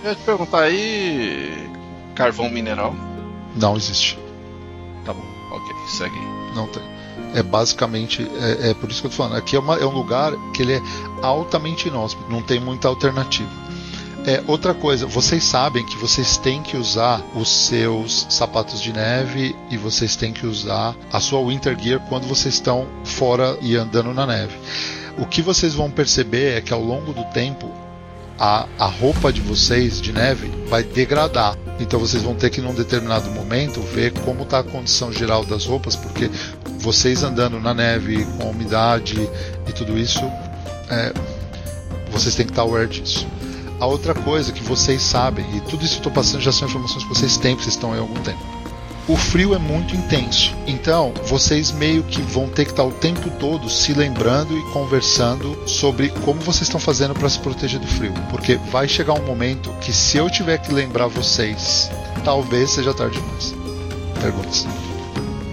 Eu 0.06 0.10
ia 0.10 0.14
te 0.14 0.22
perguntar 0.22 0.60
aí. 0.60 1.68
Carvão 2.14 2.48
mineral? 2.48 2.94
Não 3.56 3.76
existe. 3.76 4.16
Tá 5.04 5.12
bom, 5.12 5.24
ok, 5.50 5.74
segue. 5.88 6.16
Não 6.54 6.68
tem. 6.68 6.82
É 7.34 7.42
basicamente, 7.42 8.22
é, 8.40 8.70
é 8.70 8.74
por 8.74 8.88
isso 8.88 9.00
que 9.00 9.08
eu 9.08 9.10
tô 9.10 9.16
falando. 9.16 9.34
Aqui 9.34 9.56
é, 9.56 9.58
uma, 9.58 9.74
é 9.74 9.84
um 9.84 9.90
lugar 9.90 10.32
que 10.52 10.62
ele 10.62 10.74
é 10.74 10.82
altamente 11.22 11.88
inóspito, 11.88 12.30
não 12.30 12.40
tem 12.40 12.60
muita 12.60 12.86
alternativa. 12.86 13.50
É, 14.24 14.44
outra 14.46 14.72
coisa, 14.74 15.06
vocês 15.06 15.42
sabem 15.42 15.84
que 15.84 15.96
vocês 15.96 16.36
têm 16.36 16.62
que 16.62 16.76
usar 16.76 17.20
os 17.34 17.48
seus 17.48 18.28
sapatos 18.30 18.80
de 18.80 18.92
neve 18.92 19.56
e 19.70 19.76
vocês 19.76 20.14
têm 20.14 20.32
que 20.32 20.46
usar 20.46 20.94
a 21.12 21.18
sua 21.18 21.44
winter 21.44 21.76
gear 21.76 21.98
quando 22.08 22.28
vocês 22.28 22.54
estão 22.54 22.86
fora 23.02 23.58
e 23.60 23.74
andando 23.74 24.14
na 24.14 24.24
neve. 24.24 24.56
O 25.18 25.26
que 25.26 25.42
vocês 25.42 25.74
vão 25.74 25.90
perceber 25.90 26.58
é 26.58 26.60
que 26.60 26.72
ao 26.72 26.80
longo 26.80 27.12
do 27.12 27.24
tempo 27.32 27.85
a, 28.38 28.66
a 28.78 28.86
roupa 28.86 29.32
de 29.32 29.40
vocês 29.40 30.00
de 30.00 30.12
neve 30.12 30.50
vai 30.68 30.82
degradar. 30.82 31.56
Então 31.78 31.98
vocês 32.00 32.22
vão 32.22 32.34
ter 32.34 32.50
que, 32.50 32.60
num 32.60 32.74
determinado 32.74 33.30
momento, 33.30 33.80
ver 33.80 34.12
como 34.20 34.42
está 34.42 34.60
a 34.60 34.62
condição 34.62 35.12
geral 35.12 35.44
das 35.44 35.66
roupas, 35.66 35.96
porque 35.96 36.30
vocês 36.78 37.22
andando 37.22 37.60
na 37.60 37.74
neve, 37.74 38.24
com 38.38 38.50
umidade 38.50 39.28
e 39.66 39.72
tudo 39.72 39.96
isso, 39.98 40.24
é, 40.90 41.12
vocês 42.10 42.34
têm 42.34 42.46
que 42.46 42.52
estar 42.52 42.62
aware 42.62 42.88
disso. 42.88 43.26
A 43.78 43.86
outra 43.86 44.14
coisa 44.14 44.52
que 44.52 44.62
vocês 44.62 45.02
sabem, 45.02 45.44
e 45.54 45.60
tudo 45.62 45.84
isso 45.84 45.94
que 45.94 46.00
estou 46.00 46.12
passando 46.12 46.40
já 46.40 46.52
são 46.52 46.66
informações 46.66 47.02
que 47.02 47.08
vocês 47.08 47.36
têm, 47.36 47.54
porque 47.54 47.64
vocês 47.64 47.74
estão 47.74 47.92
aí 47.92 47.98
há 47.98 48.02
algum 48.02 48.20
tempo. 48.22 48.65
O 49.08 49.16
frio 49.16 49.54
é 49.54 49.58
muito 49.58 49.94
intenso. 49.94 50.54
Então, 50.66 51.12
vocês 51.24 51.70
meio 51.70 52.02
que 52.02 52.20
vão 52.20 52.48
ter 52.48 52.64
que 52.64 52.72
estar 52.72 52.84
o 52.84 52.90
tempo 52.90 53.30
todo 53.38 53.70
se 53.70 53.92
lembrando 53.92 54.56
e 54.56 54.72
conversando 54.72 55.56
sobre 55.68 56.08
como 56.24 56.40
vocês 56.40 56.62
estão 56.62 56.80
fazendo 56.80 57.14
para 57.14 57.28
se 57.28 57.38
proteger 57.38 57.78
do 57.78 57.86
frio. 57.86 58.12
Porque 58.30 58.56
vai 58.56 58.88
chegar 58.88 59.14
um 59.14 59.24
momento 59.24 59.72
que 59.80 59.92
se 59.92 60.16
eu 60.16 60.28
tiver 60.28 60.58
que 60.58 60.72
lembrar 60.72 61.06
vocês, 61.06 61.90
talvez 62.24 62.70
seja 62.70 62.92
tarde 62.92 63.20
demais. 63.20 63.54
Perguntas. 64.20 64.66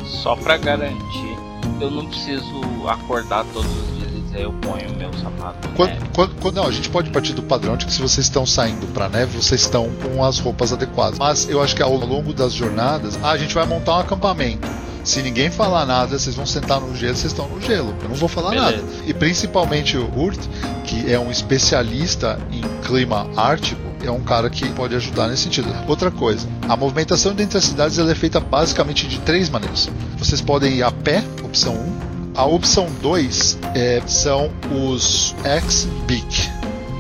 Só 0.06 0.36
pra 0.36 0.58
garantir, 0.58 1.38
eu 1.80 1.92
não 1.92 2.08
preciso 2.08 2.62
acordar 2.88 3.46
todos 3.54 3.72
os 3.72 4.03
dizer 4.34 4.44
eu 4.46 4.54
ponho 4.54 4.96
meu 4.98 5.12
sapato. 5.14 5.70
Quando, 5.76 5.92
quando- 6.14 6.36
quando- 6.42 6.56
não, 6.56 6.68
a 6.68 6.72
gente 6.72 6.90
pode 6.90 7.10
partir 7.10 7.34
do 7.34 7.44
padrão 7.44 7.78
de 7.78 7.86
que 7.86 7.94
se 7.94 8.02
vocês 8.02 8.26
estão 8.26 8.46
saindo 8.46 8.88
pra 8.88 9.08
neve, 9.10 9.38
vocês 9.42 9.62
estão 9.62 9.90
com 10.02 10.24
as 10.24 10.40
roupas 10.40 10.74
adequadas. 10.74 11.20
Mas 11.20 11.48
eu 11.50 11.62
acho 11.62 11.76
que 11.76 11.82
ao 11.84 11.96
longo 11.96 12.34
das 12.34 12.54
jornadas, 12.54 13.18
ah, 13.24 13.32
a 13.32 13.38
gente 13.38 13.54
vai 13.54 13.66
montar 13.66 13.98
um 13.98 14.00
acampamento. 14.00 14.68
Se 15.04 15.22
ninguém 15.22 15.52
falar 15.52 15.86
nada, 15.86 16.18
vocês 16.18 16.34
vão 16.34 16.46
sentar 16.46 16.80
no 16.80 16.96
gelo, 16.96 17.14
vocês 17.16 17.34
estão 17.34 17.48
no 17.50 17.60
gelo. 17.60 17.94
Eu 18.02 18.08
não 18.10 18.16
vou 18.16 18.30
falar 18.30 18.52
Beleza. 18.52 18.72
nada. 18.78 18.84
E 19.06 19.14
principalmente 19.14 19.98
o 19.98 20.06
Hurt, 20.18 20.40
que 20.86 21.12
é 21.12 21.20
um 21.20 21.30
especialista 21.30 22.40
em 22.52 22.62
clima 22.88 23.28
ártico, 23.36 23.82
é 24.02 24.10
um 24.10 24.22
cara 24.22 24.50
que 24.50 24.68
pode 24.70 24.96
ajudar 24.96 25.28
nesse 25.28 25.44
sentido. 25.44 25.68
Outra 25.90 26.10
coisa, 26.10 26.48
a 26.70 26.78
movimentação 26.78 27.34
entre 27.38 27.58
as 27.58 27.66
cidades 27.66 27.98
é 28.00 28.16
feita 28.16 28.40
basicamente 28.40 29.06
de 29.08 29.20
três 29.20 29.50
maneiras. 29.50 29.90
Vocês 30.18 30.40
podem 30.40 30.74
ir 30.76 30.84
a 30.84 30.92
pé, 30.92 31.22
opção 31.44 31.74
1. 31.74 32.13
A 32.36 32.46
opção 32.46 32.88
2 33.02 33.60
é, 33.76 34.02
são 34.08 34.50
os 34.72 35.36
X-Beak, 35.44 36.50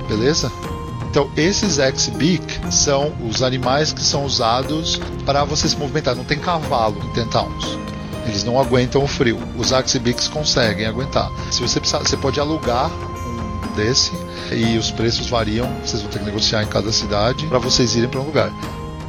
beleza? 0.08 0.52
Então, 1.10 1.30
esses 1.36 1.80
X-Beak 1.80 2.72
são 2.72 3.12
os 3.28 3.42
animais 3.42 3.92
que 3.92 4.02
são 4.02 4.26
usados 4.26 5.00
para 5.26 5.44
você 5.44 5.68
se 5.68 5.76
movimentar. 5.76 6.16
Não 6.16 6.24
tem 6.24 6.38
cavalo 6.38 7.02
em 7.04 7.14
Tentowns. 7.14 7.78
Eles 8.28 8.44
não 8.44 8.60
aguentam 8.60 9.04
o 9.04 9.08
frio. 9.08 9.40
Os 9.58 9.72
X-Beaks 9.72 10.28
conseguem 10.28 10.86
aguentar. 10.86 11.32
Se 11.52 11.62
você 11.62 11.80
precisar, 11.80 12.00
você 12.00 12.16
pode 12.16 12.40
alugar 12.40 12.92
um 12.92 13.76
desse 13.76 14.12
e 14.52 14.78
os 14.78 14.92
preços 14.92 15.28
variam. 15.28 15.68
Vocês 15.84 16.04
vão 16.04 16.12
ter 16.12 16.20
que 16.20 16.26
negociar 16.26 16.62
em 16.62 16.68
cada 16.68 16.92
cidade 16.92 17.48
para 17.48 17.58
vocês 17.58 17.96
irem 17.96 18.10
para 18.10 18.22
um 18.22 18.26
lugar. 18.26 18.52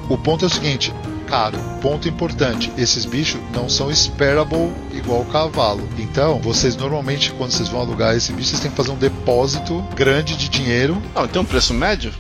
O 0.08 0.16
ponto 0.16 0.44
é 0.44 0.48
o 0.48 0.50
seguinte, 0.50 0.92
caro, 1.24 1.58
ponto 1.80 2.08
importante, 2.08 2.72
esses 2.78 3.04
bichos 3.04 3.40
não 3.52 3.68
são 3.68 3.90
sparable 3.90 4.72
igual 4.92 5.22
o 5.22 5.26
cavalo. 5.26 5.88
Então, 5.98 6.38
vocês 6.40 6.76
normalmente, 6.76 7.32
quando 7.32 7.50
vocês 7.50 7.68
vão 7.68 7.80
alugar 7.80 8.14
esse 8.14 8.32
bicho, 8.32 8.50
vocês 8.50 8.60
têm 8.60 8.70
que 8.70 8.76
fazer 8.76 8.90
um 8.90 8.96
depósito 8.96 9.82
grande 9.94 10.36
de 10.36 10.48
dinheiro. 10.48 11.00
Não, 11.14 11.26
tem 11.26 11.40
um 11.42 11.44
preço 11.44 11.74
médio? 11.74 12.12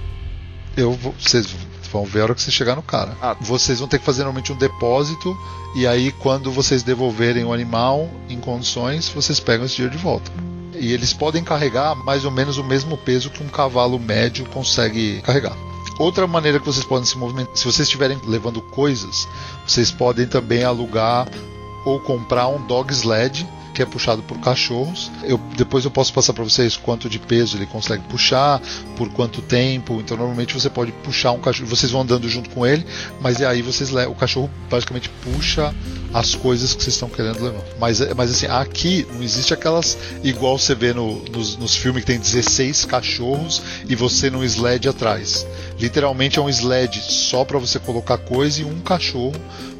Eu 0.76 0.92
vou, 0.92 1.14
vocês 1.18 1.46
vão 1.92 2.04
ver 2.04 2.20
a 2.20 2.24
hora 2.24 2.34
que 2.34 2.42
você 2.42 2.50
chegar 2.50 2.74
no 2.74 2.82
cara. 2.82 3.16
Ah. 3.22 3.36
Vocês 3.40 3.78
vão 3.78 3.86
ter 3.86 4.00
que 4.00 4.04
fazer 4.04 4.24
normalmente 4.24 4.52
um 4.52 4.56
depósito 4.56 5.36
e 5.76 5.86
aí 5.86 6.10
quando 6.10 6.50
vocês 6.50 6.82
devolverem 6.82 7.44
o 7.44 7.52
animal 7.52 8.10
em 8.28 8.40
condições, 8.40 9.08
vocês 9.08 9.38
pegam 9.38 9.66
esse 9.66 9.76
dinheiro 9.76 9.96
de 9.96 10.02
volta. 10.02 10.30
E 10.74 10.92
eles 10.92 11.12
podem 11.12 11.44
carregar 11.44 11.94
mais 11.94 12.24
ou 12.24 12.32
menos 12.32 12.58
o 12.58 12.64
mesmo 12.64 12.96
peso 12.96 13.30
que 13.30 13.42
um 13.42 13.48
cavalo 13.48 13.98
médio 13.98 14.44
consegue 14.46 15.22
carregar. 15.22 15.56
Outra 15.98 16.26
maneira 16.26 16.58
que 16.58 16.66
vocês 16.66 16.84
podem 16.84 17.04
se 17.04 17.16
movimentar, 17.16 17.56
se 17.56 17.64
vocês 17.64 17.86
estiverem 17.86 18.18
levando 18.26 18.60
coisas, 18.60 19.28
vocês 19.66 19.90
podem 19.90 20.26
também 20.26 20.64
alugar 20.64 21.28
ou 21.84 22.00
comprar 22.00 22.48
um 22.48 22.60
dog 22.66 22.92
sled 22.92 23.46
que 23.74 23.82
é 23.82 23.86
puxado 23.86 24.22
por 24.22 24.38
cachorros. 24.38 25.10
Eu, 25.24 25.36
depois 25.56 25.84
eu 25.84 25.90
posso 25.90 26.12
passar 26.12 26.32
para 26.32 26.44
vocês 26.44 26.76
quanto 26.76 27.08
de 27.10 27.18
peso 27.18 27.56
ele 27.56 27.66
consegue 27.66 28.04
puxar, 28.04 28.62
por 28.96 29.08
quanto 29.10 29.42
tempo. 29.42 30.00
Então 30.00 30.16
normalmente 30.16 30.54
você 30.54 30.70
pode 30.70 30.92
puxar 30.92 31.32
um 31.32 31.40
cachorro, 31.40 31.68
vocês 31.68 31.90
vão 31.90 32.02
andando 32.02 32.28
junto 32.28 32.48
com 32.50 32.64
ele, 32.64 32.86
mas 33.20 33.40
e 33.40 33.44
aí 33.44 33.60
vocês 33.60 33.92
o 33.92 34.14
cachorro 34.14 34.48
basicamente 34.70 35.10
puxa 35.22 35.74
as 36.12 36.34
coisas 36.34 36.72
que 36.74 36.82
vocês 36.82 36.94
estão 36.94 37.08
querendo 37.08 37.42
levar. 37.42 37.62
Mas, 37.80 38.00
mas 38.14 38.30
assim, 38.30 38.46
aqui 38.46 39.04
não 39.12 39.22
existe 39.22 39.52
aquelas 39.52 39.98
igual 40.22 40.56
você 40.56 40.74
vê 40.74 40.92
no- 40.92 41.24
nos, 41.24 41.56
nos 41.56 41.74
filmes 41.74 42.02
que 42.04 42.06
tem 42.06 42.20
16 42.20 42.84
cachorros 42.84 43.60
e 43.88 43.96
você 43.96 44.30
num 44.30 44.44
sled 44.44 44.88
atrás. 44.88 45.44
Literalmente 45.80 46.38
é 46.38 46.42
um 46.42 46.48
sled 46.48 47.00
só 47.02 47.44
para 47.44 47.58
você 47.58 47.80
colocar 47.80 48.16
coisa 48.18 48.62
e 48.62 48.64
um 48.64 48.78
cachorro, 48.80 49.34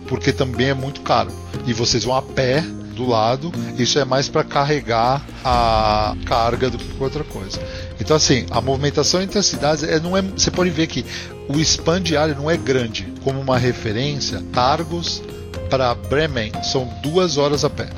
porque 0.09 0.33
também 0.33 0.71
é 0.71 0.75
muito 0.75 1.03
caro. 1.03 1.31
E 1.67 1.73
vocês 1.73 2.03
vão 2.03 2.17
a 2.17 2.21
pé 2.23 2.65
do 2.95 3.07
lado, 3.07 3.53
isso 3.79 3.99
é 3.99 4.05
mais 4.05 4.29
para 4.29 4.45
carregar 4.45 5.25
a 5.45 6.17
carga 6.25 6.71
do 6.71 6.79
que 6.79 7.03
outra 7.03 7.25
coisa. 7.25 7.61
Então 8.01 8.17
assim, 8.17 8.47
a 8.51 8.61
movimentação 8.61 9.21
entre 9.21 9.39
as 9.39 9.47
cidades 9.47 9.85
é, 9.85 10.01
não 10.01 10.17
é, 10.17 10.23
você 10.23 10.51
pode 10.51 10.71
ver 10.71 10.87
que 10.87 11.05
o 11.49 11.61
span 11.61 12.01
diário 12.01 12.35
não 12.35 12.51
é 12.51 12.57
grande. 12.57 13.13
Como 13.23 13.41
uma 13.41 13.59
referência, 13.59 14.43
Targos 14.53 15.23
para 15.69 15.95
Bremen 15.95 16.53
são 16.63 16.89
duas 17.03 17.37
horas 17.37 17.65
a 17.65 17.71
pé. 17.71 17.89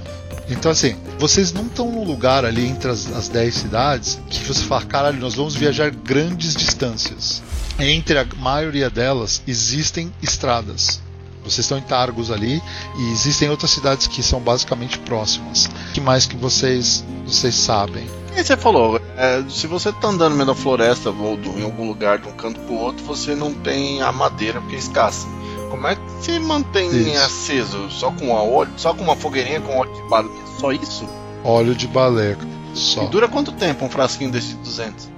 Então, 0.49 0.71
assim, 0.71 0.97
vocês 1.19 1.53
não 1.53 1.67
estão 1.67 1.91
num 1.91 2.05
lugar 2.05 2.45
ali 2.45 2.67
entre 2.67 2.91
as, 2.91 3.13
as 3.13 3.29
10 3.29 3.55
cidades 3.55 4.19
que 4.31 4.45
você 4.45 4.65
fala, 4.65 4.85
caralho, 4.85 5.19
nós 5.19 5.35
vamos 5.35 5.57
viajar 5.57 5.91
grandes 5.91 6.55
distâncias. 6.55 7.43
Entre 7.79 8.19
a 8.19 8.25
maioria 8.37 8.89
delas 8.89 9.43
existem 9.47 10.13
estradas. 10.23 11.01
Vocês 11.47 11.61
estão 11.65 11.79
em 11.79 11.83
Targos 11.83 12.31
ali 12.31 12.63
e 12.99 13.11
existem 13.13 13.49
outras 13.49 13.71
cidades 13.71 14.07
que 14.07 14.23
são 14.23 14.41
basicamente 14.41 14.99
próximas. 14.99 15.67
O 15.67 15.93
que 15.93 16.01
mais 16.01 16.27
que 16.27 16.37
vocês, 16.37 17.05
vocês 17.25 17.55
sabem? 17.55 18.07
E 18.37 18.43
você 18.45 18.57
falou, 18.57 19.01
é, 19.17 19.43
se 19.49 19.67
você 19.67 19.91
tá 19.93 20.09
andando 20.09 20.31
no 20.33 20.37
meio 20.37 20.47
da 20.49 20.55
floresta 20.55 21.11
ou 21.11 21.37
do- 21.37 21.59
em 21.59 21.63
algum 21.63 21.87
lugar 21.89 22.19
de 22.19 22.29
um 22.29 22.33
canto 22.33 22.61
pro 22.61 22.75
outro, 22.75 23.05
você 23.05 23.35
não 23.35 23.55
tem 23.55 24.03
a 24.03 24.13
madeira 24.13 24.61
porque 24.61 24.77
é 24.77 24.79
escassa. 24.79 25.27
Como 25.71 25.87
é 25.87 25.95
que 25.97 26.03
se 26.21 26.39
mantém 26.39 26.89
Isso. 26.91 27.19
aceso? 27.19 27.91
Só 27.91 28.11
com 28.13 28.37
a 28.37 28.43
óleo? 28.43 28.71
Só 28.77 28.93
com 28.93 29.03
uma 29.05 29.17
fogueirinha 29.17 29.61
com 29.61 29.79
óleo 29.79 29.93
de 29.95 30.03
baleia? 30.09 30.47
Só 30.61 30.73
isso? 30.73 31.09
Óleo 31.45 31.75
de 31.75 31.87
baleia. 31.87 32.37
Só. 32.75 33.05
E 33.05 33.09
dura 33.09 33.27
quanto 33.29 33.53
tempo 33.53 33.85
um 33.85 33.89
frasquinho 33.89 34.31
desse 34.31 34.49
de 34.49 34.55
200? 34.57 35.09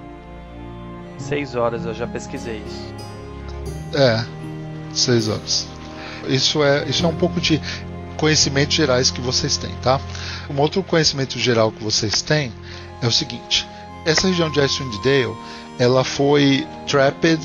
Seis 1.17 1.55
horas, 1.55 1.85
eu 1.85 1.93
já 1.93 2.07
pesquisei 2.07 2.63
isso. 2.65 2.93
É, 3.93 4.23
seis 4.93 5.27
horas. 5.27 5.67
Isso 6.27 6.63
é, 6.63 6.85
isso 6.87 7.05
é 7.05 7.07
um 7.07 7.15
pouco 7.15 7.39
de 7.39 7.61
conhecimentos 8.17 8.75
gerais 8.75 9.09
que 9.09 9.21
vocês 9.21 9.57
têm, 9.57 9.73
tá? 9.81 9.99
Um 10.49 10.59
outro 10.59 10.83
conhecimento 10.83 11.39
geral 11.39 11.71
que 11.71 11.83
vocês 11.83 12.21
têm 12.21 12.51
é 13.01 13.07
o 13.07 13.11
seguinte: 13.11 13.67
essa 14.05 14.27
região 14.27 14.49
de 14.49 14.59
Icewind 14.59 14.97
Dale, 15.03 15.35
ela 15.77 16.03
foi 16.03 16.67
trapped 16.87 17.39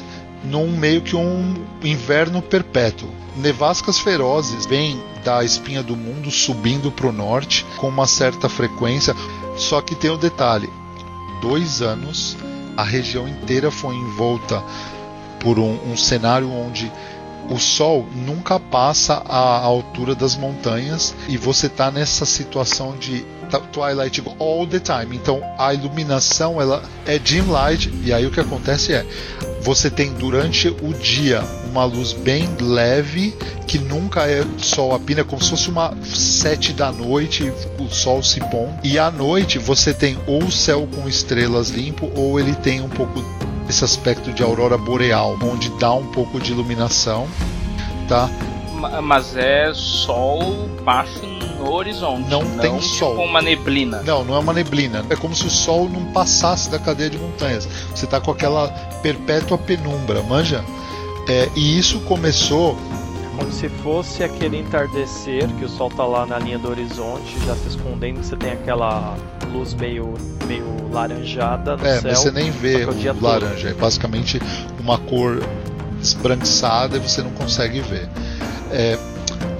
num 0.44 0.76
meio 0.76 1.00
que 1.00 1.16
um 1.16 1.54
inverno 1.82 2.42
perpétuo. 2.42 3.08
Nevascas 3.36 3.98
ferozes 3.98 4.66
vêm 4.66 5.02
da 5.24 5.42
espinha 5.42 5.82
do 5.82 5.96
mundo 5.96 6.30
subindo 6.30 6.92
para 6.92 7.06
o 7.06 7.12
norte 7.12 7.64
com 7.78 7.88
uma 7.88 8.06
certa 8.06 8.48
frequência. 8.48 9.14
Só 9.56 9.80
que 9.80 9.94
tem 9.94 10.10
o 10.10 10.16
detalhe: 10.16 10.68
dois 11.40 11.80
anos 11.82 12.36
a 12.76 12.82
região 12.82 13.28
inteira 13.28 13.70
foi 13.70 13.94
envolta 13.94 14.62
por 15.40 15.58
um, 15.58 15.78
um 15.92 15.96
cenário 15.96 16.50
onde 16.50 16.90
o 17.50 17.58
sol 17.58 18.06
nunca 18.14 18.58
passa 18.58 19.14
à 19.14 19.58
altura 19.60 20.14
das 20.14 20.36
montanhas 20.36 21.14
e 21.28 21.36
você 21.36 21.68
tá 21.68 21.90
nessa 21.90 22.24
situação 22.24 22.96
de 22.96 23.24
twilight 23.72 24.22
all 24.38 24.66
the 24.66 24.80
time. 24.80 25.16
Então 25.16 25.40
a 25.58 25.72
iluminação 25.72 26.60
ela 26.60 26.82
é 27.06 27.18
dim 27.18 27.42
light 27.42 27.92
e 28.02 28.12
aí 28.12 28.26
o 28.26 28.30
que 28.30 28.40
acontece 28.40 28.92
é 28.92 29.06
você 29.60 29.90
tem 29.90 30.12
durante 30.12 30.68
o 30.68 30.92
dia 30.92 31.42
uma 31.70 31.84
luz 31.84 32.12
bem 32.12 32.48
leve 32.60 33.34
que 33.66 33.78
nunca 33.78 34.28
é 34.28 34.44
sol 34.58 34.94
a 34.94 34.98
pina, 34.98 35.22
é 35.22 35.24
como 35.24 35.42
se 35.42 35.50
fosse 35.50 35.70
uma 35.70 35.94
sete 36.04 36.72
da 36.72 36.92
noite, 36.92 37.50
o 37.78 37.88
sol 37.88 38.22
se 38.22 38.40
pondo. 38.40 38.74
E 38.84 38.98
à 38.98 39.10
noite 39.10 39.58
você 39.58 39.94
tem 39.94 40.18
ou 40.26 40.44
o 40.44 40.52
céu 40.52 40.86
com 40.94 41.08
estrelas 41.08 41.70
limpo 41.70 42.10
ou 42.14 42.38
ele 42.38 42.54
tem 42.54 42.80
um 42.80 42.88
pouco 42.88 43.24
esse 43.68 43.84
aspecto 43.84 44.32
de 44.32 44.42
aurora 44.42 44.76
boreal, 44.76 45.36
onde 45.42 45.68
dá 45.78 45.92
um 45.94 46.06
pouco 46.06 46.38
de 46.40 46.52
iluminação, 46.52 47.26
tá? 48.08 48.28
Ma- 48.74 49.00
Mas 49.00 49.36
é 49.36 49.72
sol 49.74 50.68
baixo 50.84 51.20
no 51.58 51.72
horizonte. 51.72 52.28
Não 52.28 52.44
tem 52.58 52.72
tipo 52.78 52.94
sol. 52.94 53.14
uma 53.24 53.40
neblina. 53.40 54.02
Não, 54.02 54.22
não 54.24 54.34
é 54.34 54.38
uma 54.38 54.52
neblina. 54.52 55.04
É 55.08 55.16
como 55.16 55.34
se 55.34 55.46
o 55.46 55.50
sol 55.50 55.88
não 55.88 56.04
passasse 56.12 56.70
da 56.70 56.78
cadeia 56.78 57.08
de 57.10 57.18
montanhas. 57.18 57.66
Você 57.94 58.06
tá 58.06 58.20
com 58.20 58.30
aquela 58.30 58.68
perpétua 59.02 59.56
penumbra, 59.56 60.22
manja? 60.22 60.62
É, 61.26 61.48
e 61.56 61.78
isso 61.78 62.00
começou 62.00 62.76
Como 63.38 63.50
se 63.50 63.68
fosse 63.70 64.22
aquele 64.22 64.58
entardecer 64.58 65.48
que 65.58 65.64
o 65.64 65.68
sol 65.70 65.88
tá 65.88 66.04
lá 66.04 66.26
na 66.26 66.38
linha 66.38 66.58
do 66.58 66.68
horizonte, 66.68 67.34
já 67.46 67.54
se 67.56 67.68
escondendo, 67.68 68.20
que 68.20 68.26
você 68.26 68.36
tem 68.36 68.52
aquela 68.52 69.16
luz 69.54 69.72
meio, 69.74 70.14
meio 70.46 70.64
laranjada 70.92 71.76
no 71.76 71.86
É, 71.86 72.00
céu. 72.00 72.14
você 72.14 72.30
nem 72.30 72.50
vê 72.50 72.84
o 72.84 72.92
todo. 72.94 73.22
laranja. 73.22 73.68
É 73.68 73.74
basicamente 73.74 74.40
uma 74.80 74.98
cor 74.98 75.40
esbranquiçada 76.02 76.96
e 76.96 77.00
você 77.00 77.22
não 77.22 77.30
consegue 77.30 77.80
ver. 77.80 78.08
É, 78.70 78.98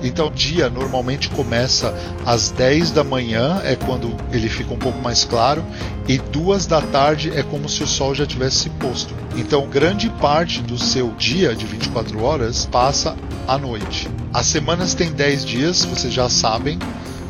Então, 0.02 0.26
o 0.26 0.30
dia 0.30 0.68
normalmente 0.68 1.30
começa 1.30 1.94
às 2.26 2.50
10 2.50 2.90
da 2.90 3.02
manhã, 3.02 3.62
é 3.64 3.74
quando 3.74 4.14
ele 4.30 4.50
fica 4.50 4.74
um 4.74 4.76
pouco 4.76 5.00
mais 5.00 5.24
claro, 5.24 5.64
e 6.06 6.18
duas 6.18 6.66
da 6.66 6.82
tarde 6.82 7.32
é 7.34 7.42
como 7.42 7.70
se 7.70 7.82
o 7.82 7.86
sol 7.86 8.14
já 8.14 8.26
tivesse 8.26 8.56
se 8.58 8.70
posto. 8.70 9.14
Então, 9.34 9.66
grande 9.66 10.10
parte 10.10 10.60
do 10.60 10.76
seu 10.76 11.10
dia 11.12 11.54
de 11.54 11.64
24 11.64 12.22
horas 12.22 12.66
passa 12.66 13.16
à 13.48 13.56
noite. 13.56 14.06
As 14.30 14.44
semanas 14.44 14.92
têm 14.92 15.10
10 15.10 15.42
dias, 15.46 15.84
vocês 15.86 16.12
já 16.12 16.28
sabem, 16.28 16.78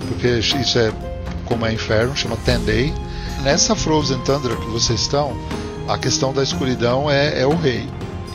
porque 0.08 0.26
isso 0.40 0.76
é 0.76 0.90
como 1.44 1.66
é 1.66 1.72
inferno, 1.72 2.16
chama 2.16 2.36
Ten 2.44 2.60
Day. 2.60 2.94
Nessa 3.42 3.74
Frozen 3.74 4.18
Tundra 4.20 4.56
que 4.56 4.66
vocês 4.66 5.00
estão, 5.00 5.36
a 5.88 5.98
questão 5.98 6.32
da 6.32 6.42
escuridão 6.42 7.10
é, 7.10 7.40
é 7.40 7.46
o 7.46 7.54
rei. 7.54 7.86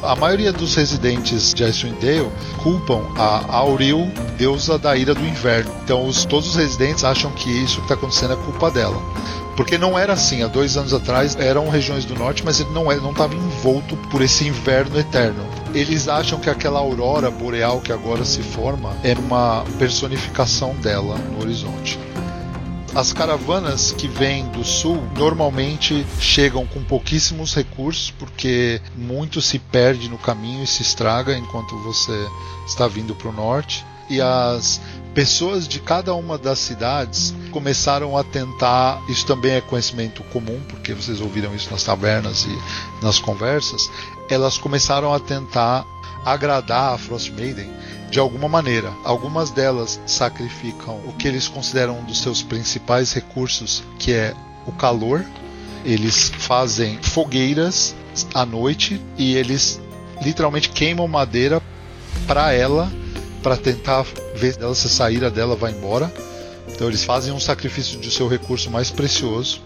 A 0.02 0.16
maioria 0.16 0.54
dos 0.54 0.76
residentes 0.76 1.54
de 1.54 1.64
Icewind 1.64 2.00
Dale 2.00 2.32
culpam 2.64 3.02
a 3.18 3.54
Auril, 3.58 4.10
deusa 4.38 4.78
da 4.78 4.96
ira 4.96 5.14
do 5.14 5.26
inverno. 5.26 5.72
Então 5.84 6.06
os, 6.06 6.24
todos 6.24 6.48
os 6.50 6.56
residentes 6.56 7.04
acham 7.04 7.32
que 7.32 7.50
isso 7.50 7.78
que 7.78 7.82
está 7.82 7.96
acontecendo 7.96 8.34
é 8.34 8.38
culpa 8.38 8.72
dela. 8.72 8.98
Porque 9.58 9.78
não 9.78 10.00
era 10.00 10.14
assim, 10.14 10.42
há 10.42 10.48
dois 10.48 10.78
anos 10.78 10.94
atrás 10.94 11.36
eram 11.36 11.68
regiões 11.68 12.06
do 12.06 12.16
norte, 12.16 12.46
mas 12.46 12.62
ele 12.62 12.70
não 12.72 12.90
estava 13.12 13.36
envolto 13.36 13.98
por 14.10 14.22
esse 14.22 14.48
inverno 14.48 14.98
eterno. 14.98 15.44
Eles 15.74 16.08
acham 16.08 16.40
que 16.40 16.50
aquela 16.50 16.80
aurora 16.80 17.30
boreal 17.30 17.82
que 17.82 17.92
agora 17.92 18.24
se 18.24 18.42
forma 18.42 18.96
é 19.04 19.14
uma 19.16 19.66
personificação 19.78 20.74
dela 20.76 21.18
no 21.18 21.42
horizonte. 21.42 22.00
As 23.00 23.14
caravanas 23.14 23.94
que 23.94 24.10
vêm 24.10 24.46
do 24.50 24.62
sul 24.62 25.02
normalmente 25.18 26.06
chegam 26.20 26.68
com 26.68 26.84
pouquíssimos 26.84 27.56
recursos, 27.56 28.12
porque 28.12 28.82
muito 28.94 29.42
se 29.42 29.58
perde 29.58 30.10
no 30.10 30.18
caminho 30.18 30.66
e 30.66 30.68
se 30.68 30.82
estraga 30.82 31.38
enquanto 31.38 31.82
você 31.82 32.28
está 32.68 32.90
vindo 32.90 33.16
para 33.16 33.30
o 33.30 33.32
norte. 33.32 33.86
E 34.10 34.20
as 34.22 34.82
pessoas 35.14 35.68
de 35.68 35.80
cada 35.80 36.14
uma 36.16 36.38
das 36.38 36.60
cidades 36.60 37.34
começaram 37.52 38.18
a 38.18 38.24
tentar. 38.24 39.02
Isso 39.10 39.26
também 39.26 39.54
é 39.54 39.62
conhecimento 39.62 40.24
comum, 40.26 40.60
porque 40.68 40.94
vocês 40.94 41.22
ouviram 41.22 41.54
isso 41.56 41.70
nas 41.72 41.84
tabernas 41.84 42.46
e 42.46 43.06
nas 43.06 43.20
conversas. 43.20 43.90
Elas 44.30 44.58
começaram 44.58 45.14
a 45.14 45.20
tentar 45.20 45.86
agradar 46.26 46.94
a 46.94 46.98
Frost 46.98 47.32
Maiden 47.32 47.70
de 48.10 48.20
alguma 48.20 48.48
maneira. 48.48 48.92
Algumas 49.04 49.52
delas 49.52 50.00
sacrificam 50.06 51.00
o 51.06 51.14
que 51.14 51.28
eles 51.28 51.48
consideram 51.48 52.00
um 52.00 52.04
dos 52.04 52.22
seus 52.22 52.42
principais 52.42 53.14
recursos, 53.14 53.84
que 53.98 54.12
é 54.12 54.34
o 54.66 54.72
calor. 54.72 55.26
Eles 55.86 56.30
fazem 56.30 57.00
fogueiras 57.02 57.96
à 58.34 58.46
noite 58.46 59.02
e 59.18 59.36
eles 59.36 59.80
literalmente 60.22 60.70
queimam 60.70 61.08
madeira 61.08 61.62
para 62.28 62.52
ela, 62.52 62.92
para 63.42 63.58
tentar 63.58 64.06
ver 64.36 64.58
ela 64.60 64.76
se 64.76 64.90
sair 64.90 65.16
ira 65.16 65.32
dela 65.32 65.56
vai 65.56 65.72
embora. 65.72 66.12
Então 66.68 66.88
eles 66.88 67.04
fazem 67.04 67.34
um 67.34 67.40
sacrifício 67.40 68.00
de 68.00 68.12
seu 68.12 68.28
recurso 68.28 68.70
mais 68.70 68.92
precioso. 68.92 69.62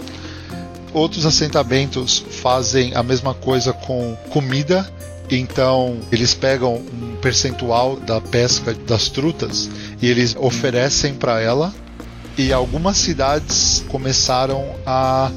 Outros 0.94 1.26
assentamentos 1.26 2.24
fazem 2.42 2.96
a 2.96 3.04
mesma 3.04 3.34
coisa 3.34 3.74
com 3.74 4.16
comida 4.30 4.88
então, 5.30 6.00
eles 6.12 6.34
pegam 6.34 6.76
um 6.76 7.16
percentual 7.22 7.96
da 7.96 8.20
pesca 8.20 8.74
das 8.74 9.10
trutas 9.10 9.70
e 10.02 10.08
eles 10.08 10.36
oferecem 10.38 11.14
para 11.14 11.42
ela. 11.42 11.74
E 12.38 12.52
algumas 12.52 12.98
cidades 12.98 13.84
começaram 13.90 14.76
a 14.86 15.32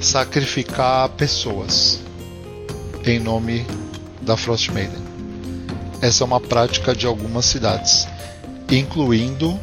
sacrificar 0.00 1.08
pessoas 1.10 2.00
em 3.04 3.18
nome 3.18 3.66
da 4.20 4.36
Frost 4.36 4.70
Maiden. 4.70 5.11
Essa 6.02 6.24
é 6.24 6.26
uma 6.26 6.40
prática 6.40 6.96
de 6.96 7.06
algumas 7.06 7.44
cidades, 7.46 8.08
incluindo 8.68 9.56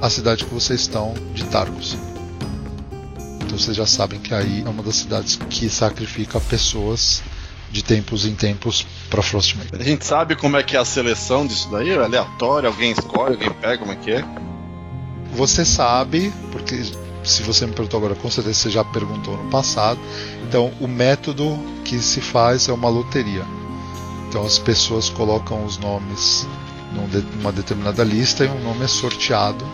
a 0.00 0.08
cidade 0.08 0.44
que 0.44 0.54
vocês 0.54 0.82
estão 0.82 1.14
de 1.34 1.42
Targos. 1.46 1.96
Então 3.42 3.58
vocês 3.58 3.76
já 3.76 3.84
sabem 3.84 4.20
que 4.20 4.32
aí 4.32 4.62
é 4.64 4.68
uma 4.68 4.84
das 4.84 4.94
cidades 4.94 5.34
que 5.50 5.68
sacrifica 5.68 6.38
pessoas 6.38 7.24
de 7.72 7.82
tempos 7.82 8.24
em 8.24 8.36
tempos 8.36 8.86
para 9.10 9.20
Frostmaiden. 9.20 9.80
A 9.80 9.82
gente 9.82 10.06
sabe 10.06 10.36
como 10.36 10.56
é 10.56 10.62
que 10.62 10.76
é 10.76 10.78
a 10.78 10.84
seleção 10.84 11.44
disso 11.44 11.68
daí? 11.72 11.90
É 11.90 11.96
aleatório? 11.96 12.68
Alguém 12.68 12.92
escolhe? 12.92 13.34
Alguém 13.34 13.50
pega? 13.50 13.78
Como 13.78 13.90
é 13.90 13.96
que 13.96 14.12
é? 14.12 14.24
Você 15.32 15.64
sabe, 15.64 16.32
porque 16.52 16.84
se 17.24 17.42
você 17.42 17.66
me 17.66 17.72
perguntou 17.72 17.98
agora, 17.98 18.14
com 18.14 18.30
certeza 18.30 18.60
você 18.60 18.70
já 18.70 18.84
perguntou 18.84 19.36
no 19.36 19.50
passado. 19.50 19.98
Então, 20.46 20.72
o 20.80 20.86
método 20.86 21.58
que 21.84 21.98
se 21.98 22.20
faz 22.20 22.68
é 22.68 22.72
uma 22.72 22.88
loteria. 22.88 23.44
Então, 24.34 24.44
as 24.44 24.58
pessoas 24.58 25.08
colocam 25.08 25.64
os 25.64 25.78
nomes 25.78 26.44
numa 27.36 27.52
determinada 27.52 28.02
lista 28.02 28.44
e 28.44 28.48
um 28.48 28.64
nome 28.64 28.82
é 28.82 28.88
sorteado. 28.88 29.64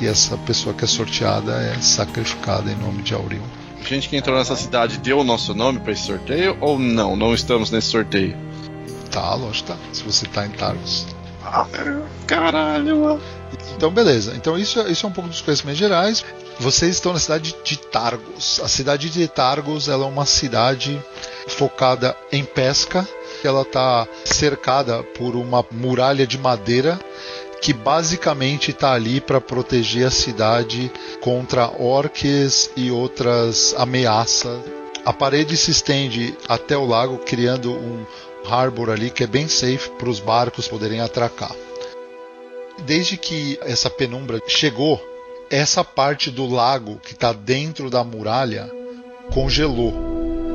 E 0.00 0.06
essa 0.06 0.38
pessoa 0.38 0.74
que 0.74 0.84
é 0.84 0.88
sorteada 0.88 1.52
é 1.52 1.78
sacrificada 1.82 2.72
em 2.72 2.76
nome 2.76 3.02
de 3.02 3.12
Auril 3.12 3.42
gente 3.82 4.08
que 4.08 4.16
entrou 4.16 4.36
nessa 4.38 4.56
cidade 4.56 4.98
deu 4.98 5.18
o 5.18 5.24
nosso 5.24 5.54
nome 5.54 5.80
para 5.80 5.92
esse 5.92 6.06
sorteio 6.06 6.56
ou 6.60 6.78
não? 6.78 7.14
Não 7.14 7.34
estamos 7.34 7.70
nesse 7.70 7.88
sorteio? 7.88 8.36
Tá, 9.10 9.34
lógico 9.34 9.68
tá. 9.68 9.76
Se 9.92 10.02
você 10.02 10.24
tá 10.26 10.46
em 10.46 10.50
Targos. 10.50 11.06
Ah, 11.44 11.66
caralho, 12.26 13.00
mano. 13.00 13.20
Então, 13.74 13.90
beleza. 13.90 14.34
Então, 14.36 14.56
isso, 14.56 14.80
é, 14.80 14.90
isso 14.90 15.04
é 15.04 15.08
um 15.08 15.12
pouco 15.12 15.28
dos 15.28 15.42
conhecimentos 15.42 15.78
gerais. 15.78 16.24
Vocês 16.60 16.96
estão 16.96 17.14
na 17.14 17.18
cidade 17.18 17.56
de 17.64 17.78
Targos. 17.78 18.60
A 18.62 18.68
cidade 18.68 19.08
de 19.08 19.26
Targos 19.26 19.88
ela 19.88 20.04
é 20.04 20.06
uma 20.06 20.26
cidade 20.26 21.02
focada 21.48 22.14
em 22.30 22.44
pesca. 22.44 23.08
Ela 23.42 23.62
está 23.62 24.06
cercada 24.26 25.02
por 25.02 25.36
uma 25.36 25.64
muralha 25.70 26.26
de 26.26 26.36
madeira 26.36 27.00
que 27.62 27.72
basicamente 27.72 28.72
está 28.72 28.92
ali 28.92 29.22
para 29.22 29.40
proteger 29.40 30.06
a 30.06 30.10
cidade 30.10 30.92
contra 31.22 31.66
orques 31.82 32.70
e 32.76 32.90
outras 32.90 33.74
ameaças. 33.78 34.60
A 35.02 35.14
parede 35.14 35.56
se 35.56 35.70
estende 35.70 36.36
até 36.46 36.76
o 36.76 36.84
lago, 36.84 37.16
criando 37.24 37.72
um 37.72 38.04
harbor 38.44 38.90
ali 38.90 39.08
que 39.08 39.24
é 39.24 39.26
bem 39.26 39.48
safe 39.48 39.88
para 39.98 40.10
os 40.10 40.20
barcos 40.20 40.68
poderem 40.68 41.00
atracar. 41.00 41.54
Desde 42.84 43.16
que 43.16 43.58
essa 43.62 43.88
penumbra 43.88 44.42
chegou, 44.46 45.09
essa 45.50 45.82
parte 45.82 46.30
do 46.30 46.46
lago 46.46 47.00
que 47.02 47.12
está 47.12 47.32
dentro 47.32 47.90
da 47.90 48.04
muralha 48.04 48.70
congelou. 49.34 49.92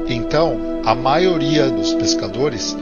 Então, 0.08 0.58
a 0.86 0.96
maioria 0.96 1.70
dos 1.70 1.94
pescadores 1.96 2.76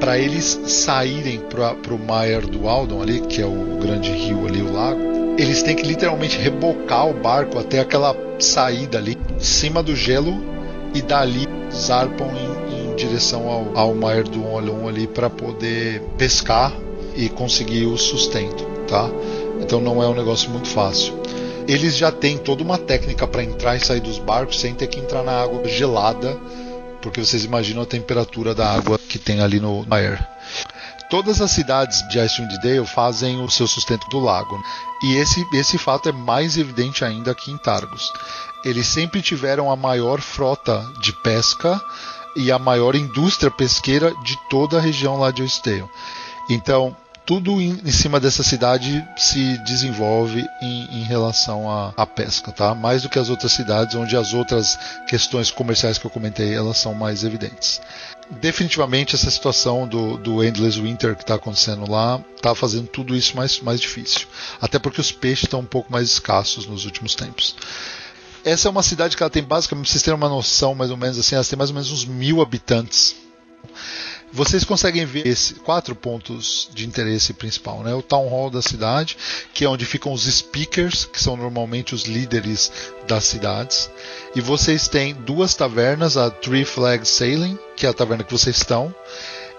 para 0.00 0.18
eles 0.18 0.60
saírem 0.66 1.38
para 1.38 1.94
o 1.94 1.98
Maier 1.98 2.44
do 2.44 2.68
Aldon 2.68 3.02
ali, 3.02 3.20
que 3.20 3.40
é 3.40 3.46
o 3.46 3.78
grande 3.80 4.10
rio 4.10 4.48
ali, 4.48 4.62
o 4.62 4.72
lago, 4.72 5.00
eles 5.38 5.62
têm 5.62 5.76
que 5.76 5.86
literalmente 5.86 6.38
rebocar 6.38 7.08
o 7.08 7.14
barco 7.14 7.58
até 7.58 7.80
aquela 7.80 8.16
saída 8.40 8.98
ali, 8.98 9.16
em 9.36 9.40
cima 9.40 9.82
do 9.82 9.94
gelo, 9.94 10.42
e 10.92 11.02
dali 11.02 11.46
zarpam 11.70 12.30
em, 12.34 12.90
em 12.90 12.96
direção 12.96 13.48
ao, 13.48 13.78
ao 13.78 13.94
Maier 13.94 14.24
do 14.24 14.44
Aldon 14.44 14.88
ali 14.88 15.06
para 15.06 15.30
poder 15.30 16.02
pescar 16.18 16.72
e 17.14 17.28
conseguir 17.28 17.84
o 17.86 17.96
sustento, 17.96 18.64
tá? 18.88 19.08
Então 19.60 19.80
não 19.80 20.02
é 20.02 20.08
um 20.08 20.14
negócio 20.14 20.50
muito 20.50 20.68
fácil. 20.68 21.20
Eles 21.68 21.96
já 21.96 22.10
têm 22.10 22.38
toda 22.38 22.62
uma 22.62 22.78
técnica 22.78 23.26
para 23.26 23.44
entrar 23.44 23.76
e 23.76 23.80
sair 23.80 24.00
dos 24.00 24.18
barcos 24.18 24.60
sem 24.60 24.74
ter 24.74 24.86
que 24.86 24.98
entrar 24.98 25.22
na 25.22 25.42
água 25.42 25.66
gelada 25.68 26.38
porque 27.00 27.24
vocês 27.24 27.44
imaginam 27.44 27.82
a 27.82 27.86
temperatura 27.86 28.54
da 28.54 28.70
água 28.72 28.98
que 28.98 29.18
tem 29.18 29.40
ali 29.40 29.58
no 29.58 29.86
Air. 29.90 30.24
Todas 31.08 31.40
as 31.40 31.50
cidades 31.50 32.06
de 32.08 32.20
Icewind 32.20 32.56
Dale 32.62 32.86
fazem 32.86 33.42
o 33.42 33.50
seu 33.50 33.66
sustento 33.66 34.08
do 34.08 34.20
lago, 34.20 34.62
e 35.02 35.16
esse, 35.16 35.44
esse 35.54 35.76
fato 35.76 36.08
é 36.08 36.12
mais 36.12 36.56
evidente 36.56 37.04
ainda 37.04 37.32
aqui 37.32 37.50
em 37.50 37.58
Targos. 37.58 38.12
Eles 38.64 38.86
sempre 38.86 39.20
tiveram 39.20 39.70
a 39.70 39.76
maior 39.76 40.20
frota 40.20 40.86
de 41.00 41.12
pesca 41.22 41.80
e 42.36 42.52
a 42.52 42.58
maior 42.58 42.94
indústria 42.94 43.50
pesqueira 43.50 44.14
de 44.22 44.38
toda 44.48 44.78
a 44.78 44.80
região 44.80 45.18
lá 45.18 45.30
de 45.30 45.42
Oistale. 45.42 45.88
Então, 46.48 46.96
tudo 47.26 47.60
em, 47.60 47.80
em, 47.84 47.92
cima 47.92 48.18
dessa 48.18 48.42
cidade 48.42 49.06
se 49.16 49.56
desenvolve 49.58 50.44
em, 50.60 51.00
em 51.00 51.02
relação 51.02 51.70
à, 51.96 52.06
pesca, 52.06 52.50
tá? 52.50 52.74
Mais 52.74 53.02
do 53.02 53.08
que 53.08 53.18
as 53.18 53.28
outras 53.28 53.52
cidades, 53.52 53.94
onde 53.94 54.16
as 54.16 54.34
outras 54.34 54.78
questões 55.06 55.50
comerciais 55.50 55.98
que 55.98 56.06
eu 56.06 56.10
comentei 56.10 56.52
elas 56.54 56.78
são 56.78 56.94
mais 56.94 57.22
evidentes. 57.22 57.80
Definitivamente 58.40 59.14
essa 59.14 59.30
situação 59.30 59.86
do, 59.86 60.16
do 60.16 60.42
Endless 60.42 60.80
Winter 60.80 61.16
que 61.16 61.22
está 61.22 61.34
acontecendo 61.34 61.90
lá 61.90 62.20
está 62.36 62.54
fazendo 62.54 62.86
tudo 62.86 63.16
isso 63.16 63.36
mais, 63.36 63.60
mais 63.60 63.80
difícil. 63.80 64.26
Até 64.60 64.78
porque 64.78 65.00
os 65.00 65.12
peixes 65.12 65.44
estão 65.44 65.60
um 65.60 65.66
pouco 65.66 65.90
mais 65.90 66.08
escassos 66.08 66.66
nos 66.66 66.84
últimos 66.84 67.14
tempos. 67.14 67.56
Essa 68.44 68.68
é 68.68 68.70
uma 68.70 68.82
cidade 68.82 69.16
que 69.16 69.22
ela 69.22 69.30
tem 69.30 69.42
basicamente, 69.42 69.90
vocês 69.90 70.02
terem 70.02 70.16
uma 70.16 70.28
noção 70.28 70.74
mais 70.74 70.90
ou 70.90 70.96
menos 70.96 71.18
assim, 71.18 71.34
ela 71.34 71.44
tem 71.44 71.58
mais 71.58 71.70
ou 71.70 71.74
menos 71.74 71.90
uns 71.90 72.04
mil 72.04 72.40
habitantes 72.40 73.16
vocês 74.32 74.64
conseguem 74.64 75.04
ver 75.04 75.26
esses 75.26 75.58
quatro 75.58 75.94
pontos 75.94 76.68
de 76.72 76.86
interesse 76.86 77.32
principal, 77.32 77.82
né? 77.82 77.92
O 77.94 78.02
town 78.02 78.28
hall 78.28 78.50
da 78.50 78.62
cidade, 78.62 79.16
que 79.52 79.64
é 79.64 79.68
onde 79.68 79.84
ficam 79.84 80.12
os 80.12 80.22
speakers, 80.22 81.04
que 81.04 81.22
são 81.22 81.36
normalmente 81.36 81.94
os 81.94 82.04
líderes 82.04 82.70
das 83.08 83.24
cidades, 83.24 83.90
e 84.34 84.40
vocês 84.40 84.88
têm 84.88 85.14
duas 85.14 85.54
tavernas, 85.54 86.16
a 86.16 86.30
Three 86.30 86.64
Flags 86.64 87.08
Sailing, 87.08 87.58
que 87.76 87.86
é 87.86 87.88
a 87.88 87.94
taverna 87.94 88.24
que 88.24 88.32
vocês 88.32 88.56
estão, 88.56 88.94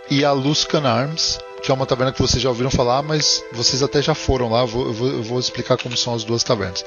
e 0.09 0.23
a 0.23 0.31
Luscan 0.31 0.87
Arms, 0.87 1.39
que 1.61 1.69
é 1.69 1.73
uma 1.73 1.85
taverna 1.85 2.11
que 2.11 2.21
vocês 2.21 2.41
já 2.41 2.49
ouviram 2.49 2.71
falar, 2.71 3.03
mas 3.03 3.43
vocês 3.51 3.83
até 3.83 4.01
já 4.01 4.15
foram 4.15 4.49
lá. 4.49 4.61
Eu 4.61 4.67
vou, 4.67 4.85
eu 4.87 4.93
vou, 4.93 5.07
eu 5.07 5.23
vou 5.23 5.39
explicar 5.39 5.77
como 5.77 5.95
são 5.95 6.15
as 6.15 6.23
duas 6.23 6.43
tavernas. 6.43 6.83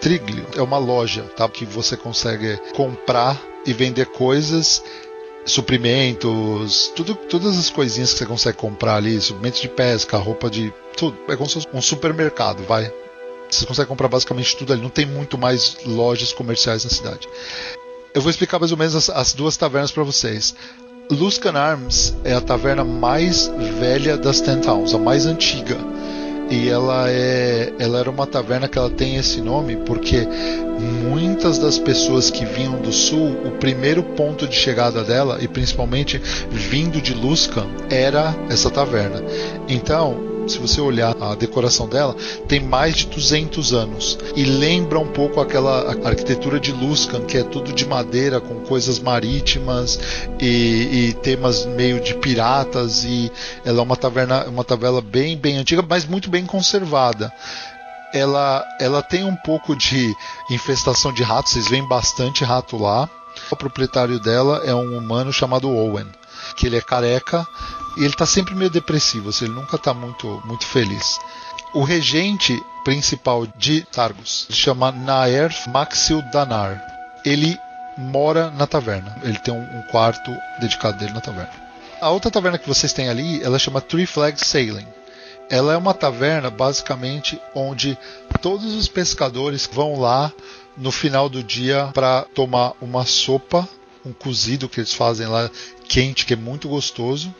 Triglio 0.00 0.46
é 0.56 0.62
uma 0.62 0.78
loja, 0.78 1.24
tá? 1.36 1.48
Que 1.48 1.66
você 1.66 1.96
consegue 1.96 2.58
comprar 2.74 3.40
e 3.66 3.72
vender 3.72 4.06
coisas 4.06 4.82
suprimentos, 5.44 6.92
tudo, 6.94 7.14
todas 7.14 7.58
as 7.58 7.70
coisinhas 7.70 8.12
que 8.12 8.18
você 8.18 8.26
consegue 8.26 8.58
comprar 8.58 8.96
ali, 8.96 9.20
suprimentos 9.20 9.60
de 9.60 9.68
pesca, 9.68 10.16
roupa 10.16 10.50
de. 10.50 10.72
tudo. 10.96 11.16
É 11.28 11.36
como 11.36 11.48
se 11.48 11.54
fosse 11.54 11.68
um 11.72 11.82
supermercado, 11.82 12.62
vai. 12.64 12.92
Você 13.50 13.64
consegue 13.64 13.88
comprar 13.88 14.08
basicamente 14.08 14.56
tudo 14.56 14.72
ali. 14.72 14.82
Não 14.82 14.90
tem 14.90 15.06
muito 15.06 15.38
mais 15.38 15.78
lojas 15.86 16.32
comerciais 16.32 16.84
na 16.84 16.90
cidade. 16.90 17.28
Eu 18.14 18.20
vou 18.20 18.30
explicar 18.30 18.58
mais 18.58 18.72
ou 18.72 18.78
menos 18.78 18.94
as, 18.94 19.08
as 19.10 19.32
duas 19.32 19.56
tavernas 19.56 19.90
para 19.90 20.02
vocês. 20.02 20.54
Luscan 21.10 21.58
Arms 21.58 22.14
é 22.24 22.34
a 22.34 22.40
taverna 22.40 22.84
mais 22.84 23.48
velha 23.78 24.16
das 24.16 24.42
Ten 24.42 24.60
Towns, 24.60 24.94
a 24.94 24.98
mais 24.98 25.24
antiga. 25.24 25.78
E 26.50 26.68
ela 26.68 27.10
é, 27.10 27.72
ela 27.78 27.98
era 27.98 28.10
uma 28.10 28.26
taverna 28.26 28.68
que 28.68 28.78
ela 28.78 28.90
tem 28.90 29.16
esse 29.16 29.40
nome 29.40 29.76
porque 29.76 30.26
muitas 30.78 31.58
das 31.58 31.78
pessoas 31.78 32.30
que 32.30 32.44
vinham 32.44 32.80
do 32.80 32.92
sul, 32.92 33.36
o 33.44 33.50
primeiro 33.52 34.02
ponto 34.02 34.46
de 34.46 34.54
chegada 34.54 35.02
dela 35.02 35.38
e 35.40 35.48
principalmente 35.48 36.20
vindo 36.50 37.00
de 37.00 37.12
Luscan 37.12 37.66
era 37.90 38.34
essa 38.48 38.70
taverna. 38.70 39.22
Então, 39.68 40.27
se 40.48 40.58
você 40.58 40.80
olhar 40.80 41.16
a 41.20 41.34
decoração 41.34 41.88
dela, 41.88 42.14
tem 42.46 42.60
mais 42.60 42.96
de 42.96 43.06
200 43.06 43.72
anos. 43.72 44.18
E 44.34 44.44
lembra 44.44 44.98
um 44.98 45.06
pouco 45.06 45.40
aquela 45.40 45.90
arquitetura 46.04 46.58
de 46.58 46.72
Luscan, 46.72 47.22
que 47.22 47.36
é 47.36 47.42
tudo 47.42 47.72
de 47.72 47.86
madeira 47.86 48.40
com 48.40 48.60
coisas 48.60 48.98
marítimas 48.98 49.98
e, 50.40 51.08
e 51.08 51.12
temas 51.22 51.66
meio 51.66 52.00
de 52.00 52.14
piratas. 52.14 53.04
E 53.04 53.30
ela 53.64 53.80
é 53.80 53.82
uma 53.82 53.96
taverna, 53.96 54.44
uma 54.44 54.64
taverna 54.64 55.00
bem 55.00 55.36
bem 55.36 55.56
antiga, 55.56 55.84
mas 55.86 56.04
muito 56.04 56.30
bem 56.30 56.44
conservada. 56.44 57.32
Ela, 58.12 58.64
ela 58.80 59.02
tem 59.02 59.24
um 59.24 59.36
pouco 59.36 59.76
de 59.76 60.14
infestação 60.50 61.12
de 61.12 61.22
ratos, 61.22 61.52
vocês 61.52 61.68
veem 61.68 61.86
bastante 61.86 62.42
rato 62.42 62.76
lá. 62.76 63.08
O 63.50 63.56
proprietário 63.56 64.18
dela 64.18 64.62
é 64.64 64.74
um 64.74 64.96
humano 64.96 65.32
chamado 65.32 65.70
Owen, 65.70 66.06
que 66.56 66.66
ele 66.66 66.76
é 66.76 66.80
careca 66.80 67.46
e 67.98 68.02
ele 68.02 68.14
está 68.14 68.24
sempre 68.24 68.54
meio 68.54 68.70
depressivo, 68.70 69.30
assim, 69.30 69.46
ele 69.46 69.54
nunca 69.54 69.74
está 69.74 69.92
muito, 69.92 70.40
muito 70.44 70.64
feliz. 70.64 71.18
O 71.74 71.82
regente 71.82 72.56
principal 72.84 73.46
de 73.56 73.82
Targus 73.92 74.46
se 74.48 74.56
chama 74.56 74.92
Naer 74.92 75.52
Maxil 75.68 76.22
Danar. 76.32 76.80
Ele 77.24 77.58
mora 77.98 78.50
na 78.52 78.66
taverna. 78.66 79.18
Ele 79.22 79.38
tem 79.38 79.52
um, 79.52 79.82
quarto 79.90 80.30
dedicado 80.60 80.96
dele 80.96 81.12
na 81.12 81.20
taverna. 81.20 81.52
A 82.00 82.08
outra 82.10 82.30
taverna 82.30 82.56
que 82.56 82.68
vocês 82.68 82.92
têm 82.92 83.08
ali, 83.08 83.42
ela 83.42 83.58
chama 83.58 83.80
Three 83.80 84.06
Flags 84.06 84.46
Sailing. 84.46 84.86
Ela 85.50 85.72
é 85.72 85.76
uma 85.76 85.92
taverna 85.92 86.50
basicamente 86.50 87.40
onde 87.54 87.98
todos 88.40 88.74
os 88.74 88.86
pescadores 88.86 89.68
vão 89.70 89.98
lá 89.98 90.32
no 90.76 90.92
final 90.92 91.28
do 91.28 91.42
dia 91.42 91.90
para 91.92 92.22
tomar 92.34 92.72
uma 92.80 93.04
sopa, 93.04 93.68
um 94.06 94.12
cozido 94.12 94.68
que 94.68 94.78
eles 94.78 94.94
fazem 94.94 95.26
lá 95.26 95.50
quente, 95.88 96.24
que 96.24 96.34
é 96.34 96.36
muito 96.36 96.68
gostoso 96.68 97.34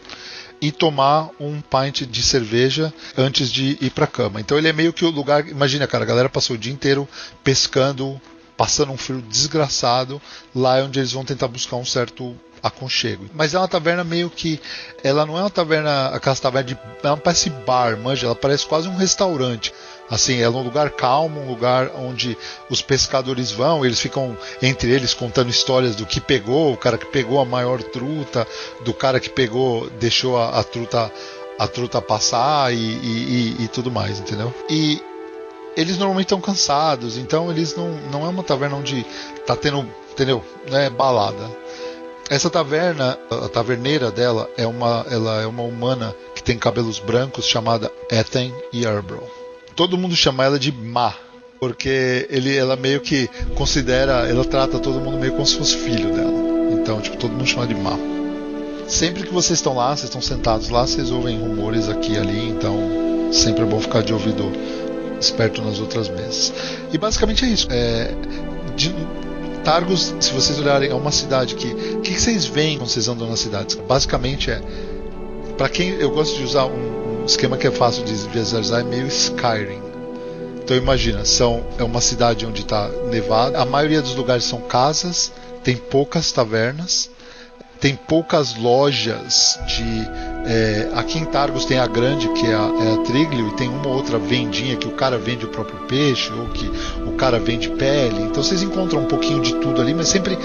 e 0.61 0.73
tomar 0.73 1.31
um 1.39 1.61
pint 1.61 2.03
de 2.03 2.23
cerveja 2.23 2.93
antes 3.17 3.51
de 3.51 3.79
ir 3.81 3.91
para 3.91 4.07
cama. 4.07 4.41
Então 4.41 4.59
ele 4.59 4.69
é 4.69 4.73
meio 4.73 4.93
que 4.93 5.05
o 5.05 5.11
lugar. 5.11 5.47
Imagina, 5.49 5.87
cara, 5.87 6.05
a 6.05 6.07
galera 6.07 6.29
passou 6.29 6.57
o 6.57 6.59
dia 6.59 6.73
inteiro 6.73 7.09
pescando, 7.45 8.21
passando 8.57 8.93
um 8.93 8.97
frio 8.97 9.23
desgraçado, 9.23 10.21
lá 10.55 10.79
é 10.79 10.83
onde 10.83 10.99
eles 10.99 11.13
vão 11.13 11.25
tentar 11.25 11.49
buscar 11.49 11.77
um 11.77 11.85
certo 11.85 12.37
aconchego. 12.63 13.27
Mas 13.35 13.55
é 13.55 13.59
uma 13.59 13.69
taverna 13.69 14.05
meio 14.05 14.31
que. 14.31 14.61
Ela 15.03 15.25
não 15.25 15.39
é 15.39 15.43
uma 15.43 15.51
taverna. 15.51 16.09
Aquelas 16.09 16.41
tavernas 16.41 16.73
de. 16.73 16.79
Ela 17.03 17.17
parece 17.17 17.51
bar, 17.51 17.97
manja, 17.97 18.27
ela 18.27 18.35
parece 18.35 18.67
quase 18.67 18.89
um 18.89 18.97
restaurante. 18.97 19.73
Assim, 20.11 20.41
é 20.41 20.49
um 20.49 20.63
lugar 20.63 20.91
calmo, 20.91 21.41
um 21.41 21.49
lugar 21.49 21.91
onde 21.95 22.37
os 22.71 22.81
pescadores 22.81 23.51
vão, 23.51 23.85
eles 23.85 24.01
ficam 24.01 24.37
entre 24.63 24.91
eles 24.91 25.13
contando 25.13 25.51
histórias 25.51 25.95
do 25.95 26.07
que 26.07 26.21
pegou, 26.21 26.73
o 26.73 26.77
cara 26.77 26.97
que 26.97 27.07
pegou 27.07 27.41
a 27.41 27.45
maior 27.45 27.83
truta, 27.83 28.47
do 28.85 28.95
cara 28.95 29.21
que 29.21 29.29
pegou, 29.29 29.91
deixou 29.91 30.39
a, 30.39 30.59
a 30.59 30.65
truta 30.65 31.13
a 31.59 31.67
truta 31.67 32.01
passar 32.01 32.73
e, 32.73 32.77
e, 32.77 33.57
e, 33.59 33.65
e 33.65 33.69
tudo 33.69 33.91
mais, 33.91 34.21
entendeu? 34.21 34.55
E 34.71 35.03
eles 35.77 35.99
normalmente 35.99 36.27
estão 36.27 36.41
cansados, 36.41 37.19
então 37.19 37.51
eles 37.51 37.75
não, 37.77 37.91
não 38.13 38.25
é 38.25 38.29
uma 38.29 38.45
taverna 38.45 38.77
onde 38.77 39.05
tá 39.45 39.57
tendo, 39.57 39.87
entendeu? 40.13 40.43
É 40.71 40.89
balada. 40.89 41.51
Essa 42.31 42.49
taverna, 42.49 43.19
a 43.31 43.49
taverneira 43.49 44.11
dela 44.11 44.49
é 44.57 44.67
uma, 44.67 45.05
ela 45.11 45.43
é 45.43 45.47
uma 45.47 45.63
humana 45.63 46.15
que 46.35 46.43
tem 46.43 46.59
cabelos 46.59 46.99
brancos 46.99 47.47
chamada 47.47 47.91
Ethan 48.11 48.53
Yarbrough 48.73 49.38
todo 49.79 49.97
mundo 49.97 50.17
chama 50.17 50.45
ela 50.45 50.59
de 50.59 50.73
má, 50.73 51.15
porque 51.61 52.27
ele, 52.29 52.57
ela 52.57 52.75
meio 52.75 53.01
que 53.01 53.31
considera, 53.55 54.29
ela 54.29 54.45
trata 54.45 54.81
todo 54.81 54.99
mundo 54.99 55.19
meio 55.19 55.35
como 55.35 55.47
se 55.47 55.57
fosse 55.57 55.77
filho 55.77 56.13
dela. 56.13 56.33
Então, 56.73 57.01
tipo, 57.01 57.17
todo 57.17 57.31
mundo 57.31 57.47
chama 57.47 57.65
de 57.65 57.77
má. 57.77 57.97
Sempre 58.89 59.23
que 59.23 59.33
vocês 59.33 59.61
estão 59.61 59.77
lá, 59.77 59.91
vocês 59.91 60.07
estão 60.09 60.21
sentados 60.21 60.69
lá, 60.69 60.85
vocês 60.85 61.13
ouvem 61.13 61.39
rumores 61.39 61.89
aqui 61.89 62.15
e 62.15 62.19
ali, 62.19 62.49
então 62.49 62.77
sempre 63.31 63.63
é 63.63 63.67
bom 63.67 63.79
ficar 63.79 64.03
de 64.03 64.13
ouvido 64.13 64.51
esperto 65.21 65.63
nas 65.63 65.79
outras 65.79 66.09
mesas. 66.09 66.53
E 66.93 66.99
basicamente 66.99 67.45
é 67.45 67.49
isso. 67.49 67.69
É, 67.71 68.13
de, 68.75 68.93
Targos, 69.63 70.13
se 70.19 70.33
vocês 70.33 70.59
olharem, 70.59 70.91
é 70.91 70.95
uma 70.95 71.13
cidade 71.13 71.55
que. 71.55 71.69
O 71.69 72.01
que, 72.01 72.15
que 72.15 72.21
vocês 72.21 72.47
veem 72.47 72.79
quando 72.79 72.89
vocês 72.89 73.07
andam 73.07 73.29
nas 73.29 73.39
cidades? 73.39 73.77
Basicamente 73.77 74.51
é. 74.51 74.61
Para 75.57 75.69
quem 75.69 75.91
eu 75.91 76.11
gosto 76.11 76.37
de 76.37 76.43
usar 76.43 76.65
um, 76.65 77.08
esquema 77.29 77.59
que 77.59 77.67
é 77.67 77.71
fácil 77.71 78.05
de 78.05 78.15
visualizar 78.29 78.81
é 78.81 78.85
meio 78.85 79.07
Skyrim. 79.07 79.83
Então 80.63 80.77
imagina, 80.77 81.25
são, 81.25 81.65
é 81.79 81.85
uma 81.85 82.01
cidade 82.01 82.47
onde 82.47 82.63
está 82.63 82.89
nevado. 83.11 83.57
A 83.57 83.65
maioria 83.65 84.01
dos 84.01 84.15
lugares 84.15 84.45
são 84.45 84.61
casas, 84.63 85.31
tem 85.63 85.77
poucas 85.77 86.33
tavernas, 86.33 87.11
tem 87.81 87.95
poucas 87.95 88.57
lojas 88.57 89.59
de. 89.67 90.29
É, 90.47 90.91
aqui 90.95 91.19
em 91.19 91.25
Targos 91.25 91.65
tem 91.65 91.79
a 91.79 91.87
grande, 91.87 92.29
que 92.31 92.47
é 92.47 92.55
a, 92.55 92.71
é 92.81 92.95
a 92.95 92.97
Triglio, 93.05 93.49
e 93.49 93.55
tem 93.55 93.69
uma 93.69 93.89
outra 93.89 94.19
vendinha 94.19 94.77
que 94.77 94.89
o 94.89 94.93
cara 94.93 95.19
vende 95.19 95.45
o 95.45 95.49
próprio 95.49 95.79
peixe, 95.87 96.33
ou 96.33 96.47
que 96.49 96.67
o 97.07 97.13
cara 97.13 97.39
vende 97.39 97.69
pele. 97.71 98.23
Então 98.23 98.43
vocês 98.43 98.63
encontram 98.63 99.03
um 99.03 99.07
pouquinho 99.07 99.41
de 99.43 99.55
tudo 99.57 99.81
ali, 99.81 99.95
mas 99.95 100.09
sempre 100.09 100.39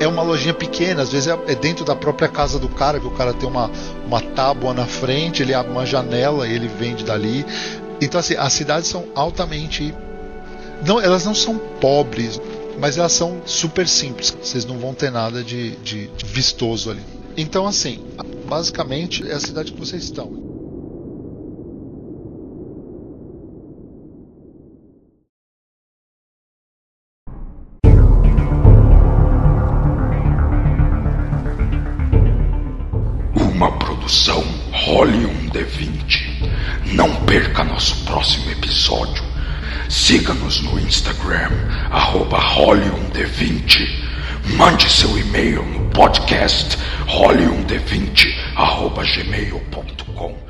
é 0.00 0.06
uma 0.06 0.22
lojinha 0.22 0.54
pequena, 0.54 1.02
às 1.02 1.10
vezes 1.10 1.28
é, 1.28 1.38
é, 1.46 1.54
dentro 1.54 1.84
da 1.84 1.94
própria 1.94 2.28
casa 2.28 2.58
do 2.58 2.68
cara, 2.68 3.00
que 3.00 3.06
o 3.06 3.10
cara 3.10 3.34
tem 3.34 3.48
uma, 3.48 3.70
uma 4.06 4.20
tábua 4.20 4.72
na 4.72 4.86
frente, 4.86 5.42
ele 5.42 5.52
abre 5.52 5.72
uma 5.72 5.84
janela 5.84 6.46
e 6.46 6.54
ele 6.54 6.68
vende 6.68 7.04
dali. 7.04 7.44
Então 8.00 8.20
assim, 8.20 8.36
as 8.36 8.52
cidades 8.52 8.88
são 8.88 9.04
altamente. 9.14 9.94
Não, 10.86 11.00
elas 11.00 11.24
não 11.24 11.34
são 11.34 11.58
pobres, 11.80 12.40
mas 12.78 12.96
elas 12.96 13.12
são 13.12 13.42
super 13.44 13.88
simples. 13.88 14.30
Vocês 14.30 14.64
não 14.64 14.78
vão 14.78 14.94
ter 14.94 15.10
nada 15.10 15.42
de, 15.42 15.76
de, 15.76 16.06
de 16.08 16.24
vistoso 16.26 16.90
ali. 16.90 17.02
Então 17.36 17.66
assim, 17.66 18.04
basicamente 18.48 19.28
é 19.28 19.34
a 19.34 19.40
cidade 19.40 19.72
que 19.72 19.78
vocês 19.78 20.04
estão. 20.04 20.47
Podcast 45.98 46.78
role1d20, 47.10 48.30
arroba 48.54 49.02
gmail.com. 49.02 50.47